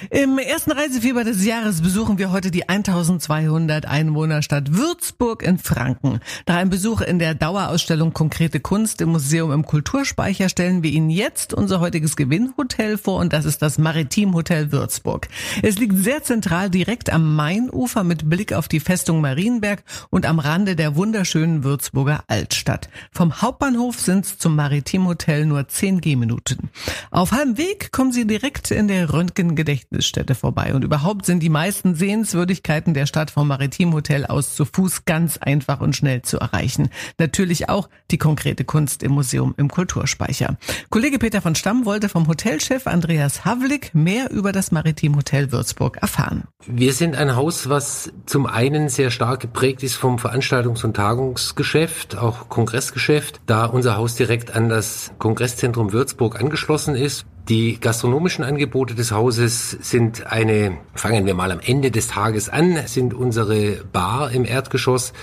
Im 0.09 0.37
ersten 0.37 0.71
Reisefieber 0.71 1.25
des 1.25 1.45
Jahres 1.45 1.81
besuchen 1.81 2.17
wir 2.17 2.31
heute 2.31 2.49
die 2.49 2.69
1200 2.69 3.85
Einwohnerstadt 3.85 4.73
Würzburg 4.73 5.43
in 5.43 5.57
Franken. 5.57 6.21
Nach 6.47 6.55
einem 6.55 6.69
Besuch 6.69 7.01
in 7.01 7.19
der 7.19 7.35
Dauerausstellung 7.35 8.13
Konkrete 8.13 8.61
Kunst 8.61 9.01
im 9.01 9.09
Museum 9.09 9.51
im 9.51 9.65
Kulturspeicher 9.65 10.47
stellen 10.47 10.81
wir 10.81 10.91
Ihnen 10.91 11.09
jetzt 11.09 11.53
unser 11.53 11.81
heutiges 11.81 12.15
Gewinnhotel 12.15 12.97
vor 12.97 13.19
und 13.19 13.33
das 13.33 13.43
ist 13.43 13.61
das 13.61 13.77
Maritim 13.77 14.33
Hotel 14.33 14.71
Würzburg. 14.71 15.27
Es 15.61 15.77
liegt 15.77 15.97
sehr 15.97 16.23
zentral 16.23 16.69
direkt 16.69 17.11
am 17.11 17.35
Mainufer 17.35 18.05
mit 18.05 18.29
Blick 18.29 18.53
auf 18.53 18.69
die 18.69 18.79
Festung 18.79 19.19
Marienberg 19.19 19.83
und 20.09 20.25
am 20.25 20.39
Rande 20.39 20.77
der 20.77 20.95
wunderschönen 20.95 21.65
Würzburger 21.65 22.23
Altstadt. 22.27 22.87
Vom 23.11 23.41
Hauptbahnhof 23.41 23.99
sind 23.99 24.25
es 24.25 24.37
zum 24.37 24.55
Maritim 24.55 25.05
Hotel 25.07 25.45
nur 25.45 25.67
zehn 25.67 25.99
Gehminuten. 26.13 26.69
Auf 27.09 27.31
halbem 27.31 27.57
Weg 27.57 27.91
kommen 27.91 28.11
Sie 28.11 28.27
direkt 28.27 28.69
in 28.69 28.87
der 28.87 29.11
Röntgen-Gedächtnisstätte 29.11 30.35
vorbei. 30.35 30.75
Und 30.75 30.83
überhaupt 30.83 31.25
sind 31.25 31.41
die 31.41 31.49
meisten 31.49 31.95
Sehenswürdigkeiten 31.95 32.93
der 32.93 33.07
Stadt 33.07 33.31
vom 33.31 33.47
Maritimhotel 33.47 34.27
aus 34.27 34.53
zu 34.53 34.65
Fuß 34.65 35.05
ganz 35.05 35.39
einfach 35.39 35.81
und 35.81 35.95
schnell 35.95 36.21
zu 36.21 36.37
erreichen. 36.37 36.89
Natürlich 37.17 37.69
auch 37.69 37.89
die 38.11 38.19
konkrete 38.19 38.63
Kunst 38.63 39.01
im 39.01 39.13
Museum 39.13 39.55
im 39.57 39.69
Kulturspeicher. 39.69 40.57
Kollege 40.91 41.17
Peter 41.17 41.41
von 41.41 41.55
Stamm 41.55 41.85
wollte 41.85 42.09
vom 42.09 42.27
Hotelchef 42.27 42.85
Andreas 42.85 43.43
Havlik 43.43 43.95
mehr 43.95 44.29
über 44.29 44.51
das 44.51 44.71
Maritimhotel 44.71 45.51
Würzburg 45.51 45.97
erfahren. 45.97 46.43
Wir 46.67 46.93
sind 46.93 47.15
ein 47.15 47.35
Haus, 47.35 47.69
was 47.69 48.11
zum 48.27 48.45
einen 48.45 48.87
sehr 48.89 49.09
stark 49.09 49.39
geprägt 49.39 49.81
ist 49.81 49.95
vom 49.95 50.17
Veranstaltungs- 50.17 50.85
und 50.85 50.95
Tagungsgeschäft, 50.95 52.17
auch 52.17 52.49
Kongressgeschäft, 52.49 53.41
da 53.47 53.65
unser 53.65 53.97
Haus 53.97 54.15
direkt 54.15 54.55
an 54.55 54.69
das 54.69 55.11
Kongresszentrum 55.17 55.91
Würzburg 55.91 56.02
angeschlossen 56.39 56.95
ist. 56.95 57.25
Die 57.49 57.79
gastronomischen 57.79 58.45
Angebote 58.45 58.95
des 58.95 59.11
Hauses 59.11 59.71
sind 59.71 60.27
eine, 60.27 60.77
fangen 60.95 61.25
wir 61.25 61.33
mal 61.33 61.51
am 61.51 61.59
Ende 61.59 61.91
des 61.91 62.07
Tages 62.07 62.47
an, 62.47 62.77
sind 62.85 63.13
unsere 63.13 63.83
Bar 63.91 64.31
im 64.31 64.45
Erdgeschoss. 64.45 65.13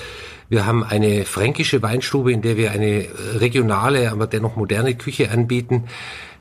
Wir 0.51 0.66
haben 0.66 0.83
eine 0.85 1.25
fränkische 1.25 1.81
Weinstube, 1.81 2.33
in 2.33 2.43
der 2.43 2.57
wir 2.57 2.73
eine 2.73 3.07
regionale, 3.37 4.11
aber 4.11 4.27
dennoch 4.27 4.57
moderne 4.57 4.95
Küche 4.97 5.31
anbieten. 5.31 5.85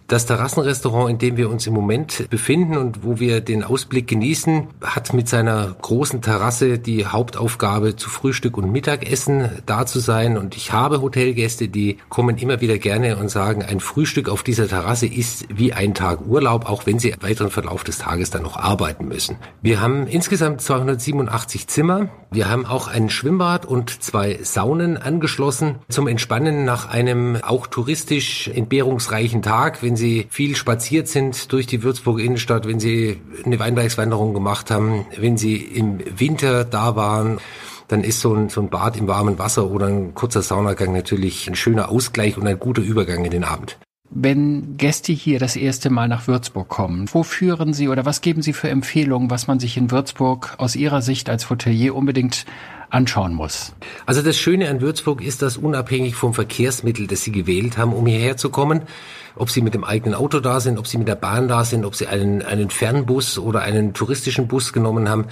Das 0.09 0.25
Terrassenrestaurant, 0.25 1.07
in 1.07 1.19
dem 1.19 1.37
wir 1.37 1.51
uns 1.51 1.67
im 1.67 1.73
Moment 1.75 2.27
befinden 2.31 2.77
und 2.77 3.03
wo 3.03 3.19
wir 3.19 3.41
den 3.41 3.63
Ausblick 3.63 4.07
genießen, 4.07 4.67
hat 4.81 5.13
mit 5.13 5.29
seiner 5.29 5.75
großen 5.79 6.23
Terrasse 6.23 6.79
die 6.79 7.05
Hauptaufgabe, 7.05 7.95
zu 7.95 8.09
Frühstück 8.09 8.57
und 8.57 8.71
Mittagessen 8.71 9.51
da 9.67 9.85
zu 9.85 9.99
sein. 9.99 10.39
Und 10.39 10.57
ich 10.57 10.73
habe 10.73 11.03
Hotelgäste, 11.03 11.67
die 11.67 11.97
kommen 12.09 12.39
immer 12.39 12.59
wieder 12.59 12.79
gerne 12.79 13.17
und 13.17 13.29
sagen, 13.29 13.61
ein 13.61 13.79
Frühstück 13.79 14.29
auf 14.29 14.41
dieser 14.41 14.67
Terrasse 14.67 15.05
ist 15.05 15.45
wie 15.55 15.73
ein 15.73 15.93
Tag 15.93 16.25
Urlaub, 16.25 16.67
auch 16.67 16.87
wenn 16.87 16.97
sie 16.97 17.09
im 17.09 17.21
weiteren 17.21 17.51
Verlauf 17.51 17.83
des 17.83 17.99
Tages 17.99 18.31
dann 18.31 18.41
noch 18.41 18.57
arbeiten 18.57 19.07
müssen. 19.07 19.35
Wir 19.61 19.79
haben 19.79 20.07
insgesamt 20.07 20.61
287 20.61 21.67
Zimmer. 21.67 22.09
Wir 22.31 22.49
haben 22.49 22.65
auch 22.65 22.87
ein 22.87 23.11
Schwimmbad 23.11 23.67
und 23.67 24.01
zwei 24.01 24.39
Saunen 24.41 24.97
angeschlossen 24.97 25.75
zum 25.87 26.07
Entspannen 26.07 26.65
nach 26.65 26.89
einem 26.89 27.37
auch 27.43 27.67
touristisch 27.67 28.47
entbehrungsreichen 28.47 29.43
Tag, 29.43 29.83
wenn 29.83 29.98
Sie 29.99 30.25
viel 30.29 30.55
spaziert 30.55 31.07
sind 31.07 31.51
durch 31.51 31.67
die 31.67 31.83
Würzburger 31.83 32.23
Innenstadt, 32.23 32.67
wenn 32.67 32.79
Sie 32.79 33.17
eine 33.45 33.59
Weinbergswanderung 33.59 34.33
gemacht 34.33 34.71
haben, 34.71 35.05
wenn 35.17 35.37
Sie 35.37 35.57
im 35.57 35.99
Winter 36.17 36.63
da 36.63 36.95
waren, 36.95 37.39
dann 37.89 38.03
ist 38.03 38.21
so 38.21 38.33
ein, 38.33 38.49
so 38.49 38.61
ein 38.61 38.69
Bad 38.69 38.97
im 38.97 39.07
warmen 39.07 39.37
Wasser 39.37 39.69
oder 39.69 39.87
ein 39.87 40.13
kurzer 40.13 40.41
Saunagang 40.41 40.93
natürlich 40.93 41.47
ein 41.47 41.55
schöner 41.55 41.89
Ausgleich 41.89 42.37
und 42.37 42.47
ein 42.47 42.59
guter 42.59 42.81
Übergang 42.81 43.25
in 43.25 43.31
den 43.31 43.43
Abend. 43.43 43.77
Wenn 44.11 44.77
Gäste 44.77 45.11
hier 45.11 45.37
das 45.37 45.55
erste 45.55 45.91
Mal 45.91 46.07
nach 46.07 46.27
Würzburg 46.27 46.67
kommen, 46.67 47.07
wo 47.11 47.21
führen 47.21 47.73
Sie 47.73 47.89
oder 47.89 48.05
was 48.05 48.21
geben 48.21 48.41
Sie 48.41 48.53
für 48.53 48.69
Empfehlungen, 48.69 49.29
was 49.29 49.45
man 49.45 49.59
sich 49.59 49.77
in 49.77 49.91
Würzburg 49.91 50.55
aus 50.57 50.75
Ihrer 50.75 51.03
Sicht 51.03 51.29
als 51.29 51.49
Hotelier 51.51 51.93
unbedingt 51.93 52.45
anschauen 52.89 53.33
muss? 53.33 53.73
Also 54.05 54.21
das 54.21 54.37
Schöne 54.37 54.69
an 54.69 54.81
Würzburg 54.81 55.23
ist, 55.23 55.41
dass 55.41 55.57
unabhängig 55.57 56.15
vom 56.15 56.33
Verkehrsmittel, 56.33 57.07
das 57.07 57.21
Sie 57.21 57.31
gewählt 57.31 57.77
haben, 57.77 57.93
um 57.93 58.05
hierher 58.05 58.37
zu 58.37 58.49
kommen, 58.49 58.83
ob 59.35 59.49
Sie 59.49 59.61
mit 59.61 59.73
dem 59.73 59.83
eigenen 59.83 60.15
Auto 60.15 60.39
da 60.39 60.59
sind, 60.59 60.77
ob 60.77 60.87
Sie 60.87 60.97
mit 60.97 61.07
der 61.07 61.15
Bahn 61.15 61.47
da 61.47 61.63
sind, 61.63 61.85
ob 61.85 61.95
Sie 61.95 62.07
einen, 62.07 62.41
einen 62.41 62.69
Fernbus 62.69 63.39
oder 63.39 63.61
einen 63.61 63.93
touristischen 63.93 64.47
Bus 64.47 64.73
genommen 64.73 65.09
haben, 65.09 65.25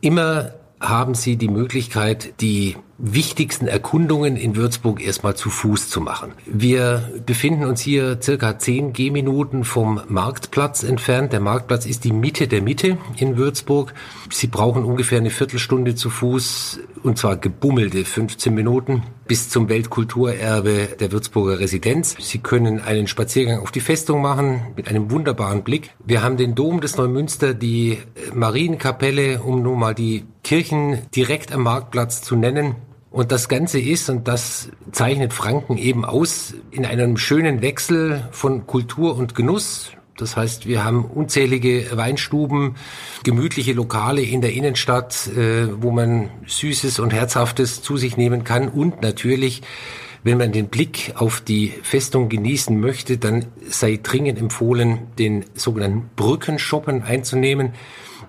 immer 0.00 0.52
haben 0.80 1.14
Sie 1.14 1.36
die 1.36 1.48
Möglichkeit, 1.48 2.40
die 2.40 2.76
wichtigsten 2.98 3.66
Erkundungen 3.66 4.36
in 4.36 4.56
Würzburg 4.56 5.02
erstmal 5.02 5.36
zu 5.36 5.50
Fuß 5.50 5.90
zu 5.90 6.00
machen. 6.00 6.32
Wir 6.46 7.12
befinden 7.26 7.64
uns 7.64 7.80
hier 7.80 8.18
circa 8.22 8.58
zehn 8.58 8.92
Gehminuten 8.92 9.64
vom 9.64 10.00
Marktplatz 10.08 10.82
entfernt. 10.82 11.32
Der 11.32 11.40
Marktplatz 11.40 11.84
ist 11.86 12.04
die 12.04 12.12
Mitte 12.12 12.48
der 12.48 12.62
Mitte 12.62 12.96
in 13.18 13.36
Würzburg. 13.36 13.92
Sie 14.30 14.46
brauchen 14.46 14.84
ungefähr 14.84 15.18
eine 15.18 15.30
Viertelstunde 15.30 15.94
zu 15.94 16.08
Fuß 16.08 16.80
und 17.06 17.18
zwar 17.18 17.36
gebummelte 17.36 18.04
15 18.04 18.52
Minuten 18.52 19.04
bis 19.28 19.48
zum 19.48 19.68
Weltkulturerbe 19.68 20.88
der 20.98 21.12
Würzburger 21.12 21.60
Residenz. 21.60 22.16
Sie 22.18 22.38
können 22.38 22.80
einen 22.80 23.06
Spaziergang 23.06 23.60
auf 23.60 23.70
die 23.70 23.80
Festung 23.80 24.20
machen 24.22 24.72
mit 24.76 24.88
einem 24.88 25.10
wunderbaren 25.10 25.62
Blick. 25.62 25.94
Wir 26.04 26.22
haben 26.22 26.36
den 26.36 26.54
Dom 26.54 26.80
des 26.80 26.96
Neumünster, 26.96 27.54
die 27.54 27.98
Marienkapelle, 28.34 29.40
um 29.42 29.62
nun 29.62 29.78
mal 29.78 29.94
die 29.94 30.24
Kirchen 30.42 30.98
direkt 31.14 31.52
am 31.52 31.62
Marktplatz 31.62 32.22
zu 32.22 32.36
nennen. 32.36 32.74
Und 33.10 33.32
das 33.32 33.48
Ganze 33.48 33.80
ist, 33.80 34.10
und 34.10 34.28
das 34.28 34.68
zeichnet 34.92 35.32
Franken 35.32 35.78
eben 35.78 36.04
aus, 36.04 36.54
in 36.70 36.84
einem 36.84 37.16
schönen 37.16 37.62
Wechsel 37.62 38.28
von 38.30 38.66
Kultur 38.66 39.16
und 39.16 39.34
Genuss. 39.34 39.92
Das 40.16 40.36
heißt, 40.36 40.66
wir 40.66 40.84
haben 40.84 41.04
unzählige 41.04 41.88
Weinstuben, 41.92 42.76
gemütliche 43.22 43.72
Lokale 43.72 44.22
in 44.22 44.40
der 44.40 44.52
Innenstadt, 44.52 45.28
äh, 45.28 45.68
wo 45.80 45.90
man 45.90 46.30
Süßes 46.46 46.98
und 46.98 47.12
Herzhaftes 47.12 47.82
zu 47.82 47.96
sich 47.96 48.16
nehmen 48.16 48.44
kann. 48.44 48.68
Und 48.68 49.02
natürlich, 49.02 49.62
wenn 50.22 50.38
man 50.38 50.52
den 50.52 50.68
Blick 50.68 51.12
auf 51.16 51.40
die 51.40 51.72
Festung 51.82 52.28
genießen 52.28 52.78
möchte, 52.78 53.18
dann 53.18 53.46
sei 53.68 54.00
dringend 54.02 54.38
empfohlen, 54.38 54.98
den 55.18 55.44
sogenannten 55.54 56.10
Brückenshoppen 56.16 57.02
einzunehmen. 57.02 57.74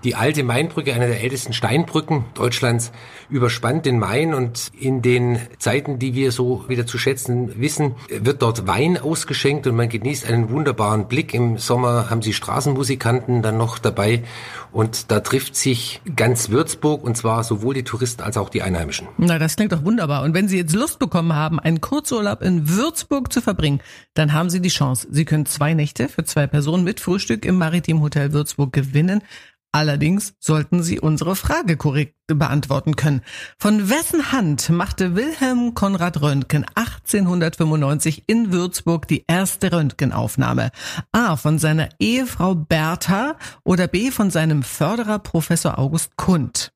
Die 0.08 0.16
alte 0.16 0.46
Mainbrücke, 0.46 0.94
eine 0.94 1.08
der 1.08 1.22
ältesten 1.22 1.52
Steinbrücken 1.52 2.24
Deutschlands, 2.34 2.94
überspannt 3.30 3.86
den 3.86 4.00
Main 4.00 4.34
und 4.34 4.72
in 4.80 5.02
den 5.02 5.38
Zeiten, 5.60 6.00
die 6.00 6.14
wir 6.14 6.32
so 6.32 6.64
wieder 6.70 6.86
zu 6.86 6.98
schätzen 6.98 7.60
wissen, 7.60 7.96
wird 8.08 8.42
dort 8.42 8.68
Wein 8.68 8.98
ausgeschenkt 8.98 9.68
und 9.68 9.76
man 9.76 9.90
genießt 9.90 10.26
einen 10.32 10.50
wunderbaren 10.50 11.10
Blick. 11.10 11.34
Im 11.34 11.58
Sommer 11.58 12.10
haben 12.10 12.22
sie 12.22 12.32
Straßenmusikanten 12.32 13.42
dann 13.42 13.58
noch 13.58 13.80
dabei 13.80 14.24
und 14.72 15.12
da 15.12 15.20
trifft 15.20 15.58
sich 15.58 16.00
ganz 16.16 16.52
Würzburg 16.52 17.04
und 17.04 17.18
zwar 17.18 17.44
sowohl 17.44 17.74
die 17.74 17.84
Touristen 17.84 18.22
als 18.22 18.38
auch 18.38 18.48
die 18.48 18.62
Einheimischen. 18.62 19.10
Na, 19.18 19.38
das 19.38 19.58
klingt 19.58 19.74
doch 19.74 19.84
wunderbar. 19.84 20.24
Und 20.24 20.34
wenn 20.34 20.48
Sie 20.48 20.56
jetzt 20.56 20.74
Lust 20.74 21.00
bekommen 21.00 21.34
haben, 21.34 21.60
einen 21.60 21.82
Kurzurlaub 21.82 22.42
in 22.42 22.70
Würzburg 22.70 23.34
zu 23.34 23.42
verbringen, 23.42 23.82
dann 24.14 24.32
haben 24.32 24.50
Sie 24.50 24.62
die 24.62 24.70
Chance. 24.70 25.10
Sie 25.12 25.26
können 25.26 25.46
zwei 25.46 25.74
Nächte 25.74 26.08
für 26.08 26.24
zwei 26.24 26.48
Personen 26.48 26.86
mit 26.86 27.02
Frühstück 27.02 27.44
im 27.44 27.58
Maritim 27.58 28.02
Hotel 28.02 28.32
Würzburg 28.32 28.72
gewinnen. 28.72 29.22
Allerdings 29.72 30.34
sollten 30.40 30.82
Sie 30.82 31.00
unsere 31.00 31.36
Frage 31.36 31.78
korrekt 31.78 32.16
beantworten 32.28 32.96
können. 32.96 33.22
Von 33.60 33.90
wessen 33.90 34.32
Hand 34.32 34.70
machte 34.70 35.16
Wilhelm 35.16 35.74
Konrad 35.74 36.22
Röntgen 36.22 36.66
1895 36.76 38.24
in 38.28 38.52
Würzburg 38.52 39.08
die 39.08 39.26
erste 39.28 39.72
Röntgenaufnahme? 39.72 40.72
A. 41.12 41.36
Von 41.36 41.60
seiner 41.60 41.90
Ehefrau 42.00 42.56
Bertha 42.56 43.36
oder 43.64 43.88
B. 43.88 44.12
Von 44.12 44.32
seinem 44.32 44.64
Förderer 44.64 45.20
Professor 45.20 45.78
August 45.78 46.18
Kund? 46.18 46.72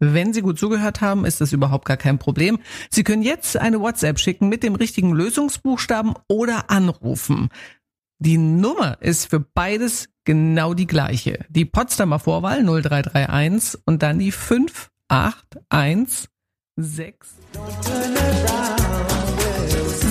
Wenn 0.00 0.32
Sie 0.32 0.42
gut 0.42 0.58
zugehört 0.58 1.00
haben, 1.00 1.24
ist 1.24 1.40
das 1.40 1.52
überhaupt 1.52 1.86
gar 1.86 1.96
kein 1.96 2.18
Problem. 2.18 2.58
Sie 2.90 3.04
können 3.04 3.22
jetzt 3.22 3.56
eine 3.56 3.80
WhatsApp 3.80 4.18
schicken 4.18 4.48
mit 4.48 4.62
dem 4.62 4.74
richtigen 4.74 5.12
Lösungsbuchstaben 5.12 6.14
oder 6.28 6.70
anrufen. 6.70 7.48
Die 8.18 8.38
Nummer 8.38 8.98
ist 9.00 9.30
für 9.30 9.40
beides 9.40 10.08
genau 10.24 10.74
die 10.74 10.86
gleiche. 10.86 11.44
Die 11.48 11.64
Potsdamer 11.64 12.18
Vorwahl 12.18 12.62
0331 12.64 13.80
und 13.84 14.02
dann 14.02 14.18
die 14.18 14.32
581 14.32 16.28
6. 16.76 17.28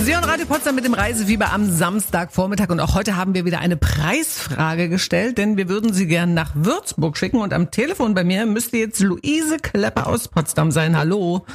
Sie 0.04 0.14
und 0.14 0.24
Radio 0.24 0.44
Potsdam 0.46 0.74
mit 0.74 0.84
dem 0.84 0.94
Reisefieber 0.94 1.52
am 1.52 1.70
Samstagvormittag 1.70 2.68
und 2.68 2.80
auch 2.80 2.94
heute 2.94 3.16
haben 3.16 3.34
wir 3.34 3.44
wieder 3.46 3.60
eine 3.60 3.76
Preisfrage 3.76 4.88
gestellt, 4.88 5.38
denn 5.38 5.56
wir 5.56 5.68
würden 5.68 5.94
Sie 5.94 6.06
gern 6.06 6.34
nach 6.34 6.52
Würzburg 6.54 7.16
schicken 7.16 7.38
und 7.38 7.54
am 7.54 7.70
Telefon 7.70 8.14
bei 8.14 8.24
mir 8.24 8.44
müsste 8.44 8.76
jetzt 8.76 9.00
Luise 9.00 9.56
Klepper 9.62 10.06
aus 10.06 10.28
Potsdam 10.28 10.70
sein. 10.70 10.96
Hallo. 10.96 11.46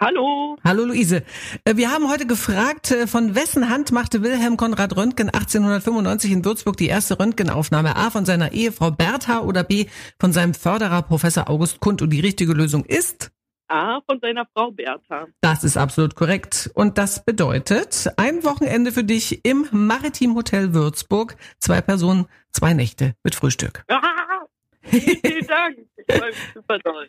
Hallo. 0.00 0.56
Hallo 0.62 0.84
Luise. 0.84 1.24
Äh, 1.64 1.74
wir 1.76 1.90
haben 1.90 2.08
heute 2.08 2.24
gefragt, 2.24 2.92
äh, 2.92 3.08
von 3.08 3.34
wessen 3.34 3.68
Hand 3.68 3.90
machte 3.90 4.22
Wilhelm 4.22 4.56
Konrad 4.56 4.96
Röntgen 4.96 5.28
1895 5.28 6.30
in 6.30 6.44
Würzburg 6.44 6.76
die 6.76 6.86
erste 6.86 7.18
Röntgenaufnahme? 7.18 7.96
A 7.96 8.10
von 8.10 8.24
seiner 8.24 8.52
Ehefrau 8.52 8.92
Bertha 8.92 9.40
oder 9.40 9.64
B 9.64 9.86
von 10.20 10.32
seinem 10.32 10.54
Förderer 10.54 11.02
Professor 11.02 11.50
August 11.50 11.80
Kund? 11.80 12.00
Und 12.00 12.10
die 12.10 12.20
richtige 12.20 12.52
Lösung 12.52 12.84
ist? 12.84 13.32
A 13.66 14.00
von 14.06 14.20
seiner 14.20 14.46
Frau 14.54 14.70
Bertha. 14.70 15.26
Das 15.40 15.64
ist 15.64 15.76
absolut 15.76 16.14
korrekt. 16.14 16.70
Und 16.74 16.96
das 16.96 17.24
bedeutet 17.24 18.08
ein 18.16 18.44
Wochenende 18.44 18.92
für 18.92 19.04
dich 19.04 19.44
im 19.44 19.66
Maritim 19.72 20.36
Hotel 20.36 20.74
Würzburg. 20.74 21.36
Zwei 21.58 21.80
Personen, 21.80 22.26
zwei 22.52 22.72
Nächte 22.72 23.14
mit 23.24 23.34
Frühstück. 23.34 23.82
Ah, 23.88 24.37
vielen 25.24 25.46
Dank. 25.46 25.76
Ich 25.96 26.16
freue 26.16 26.28
mich 26.30 26.36
super 26.54 26.78
toll. 26.80 27.08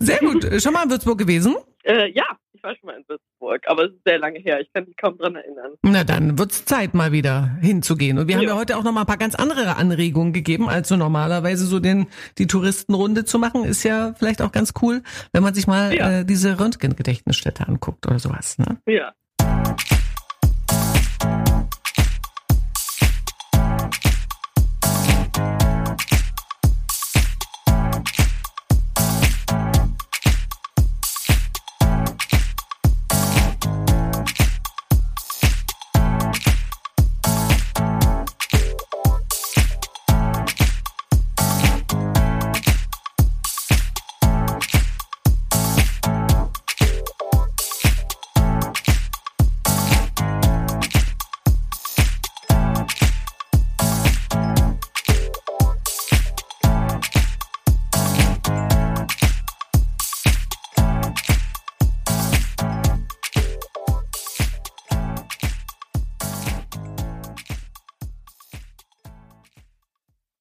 Sehr 0.00 0.18
gut. 0.18 0.46
Schon 0.62 0.72
mal 0.72 0.84
in 0.84 0.90
Würzburg 0.90 1.18
gewesen? 1.18 1.54
Äh, 1.84 2.10
ja, 2.12 2.24
ich 2.52 2.62
war 2.62 2.74
schon 2.76 2.86
mal 2.86 2.96
in 2.96 3.04
Würzburg, 3.08 3.62
aber 3.66 3.84
es 3.86 3.92
ist 3.92 4.00
sehr 4.04 4.18
lange 4.18 4.38
her. 4.38 4.60
Ich 4.60 4.72
kann 4.72 4.84
mich 4.84 4.96
kaum 4.96 5.18
dran 5.18 5.34
erinnern. 5.34 5.72
Na 5.82 6.04
dann 6.04 6.38
wird's 6.38 6.64
Zeit, 6.64 6.94
mal 6.94 7.10
wieder 7.12 7.56
hinzugehen. 7.60 8.18
Und 8.18 8.28
wir 8.28 8.36
haben 8.36 8.44
ja 8.44 8.54
heute 8.56 8.76
auch 8.76 8.84
noch 8.84 8.92
mal 8.92 9.00
ein 9.00 9.06
paar 9.06 9.16
ganz 9.16 9.34
andere 9.34 9.76
Anregungen 9.76 10.32
gegeben, 10.32 10.68
als 10.68 10.88
so 10.88 10.96
normalerweise 10.96 11.66
so 11.66 11.80
den 11.80 12.06
die 12.38 12.46
Touristenrunde 12.46 13.24
zu 13.24 13.38
machen. 13.38 13.64
Ist 13.64 13.82
ja 13.82 14.14
vielleicht 14.16 14.42
auch 14.42 14.52
ganz 14.52 14.72
cool, 14.80 15.02
wenn 15.32 15.42
man 15.42 15.54
sich 15.54 15.66
mal 15.66 15.94
Ja. 15.94 16.20
äh, 16.20 16.24
diese 16.24 16.58
Röntgen-Gedächtnisstätte 16.60 17.66
anguckt 17.66 18.06
oder 18.06 18.18
sowas. 18.18 18.58
Ne? 18.58 18.78
Ja. 18.86 19.12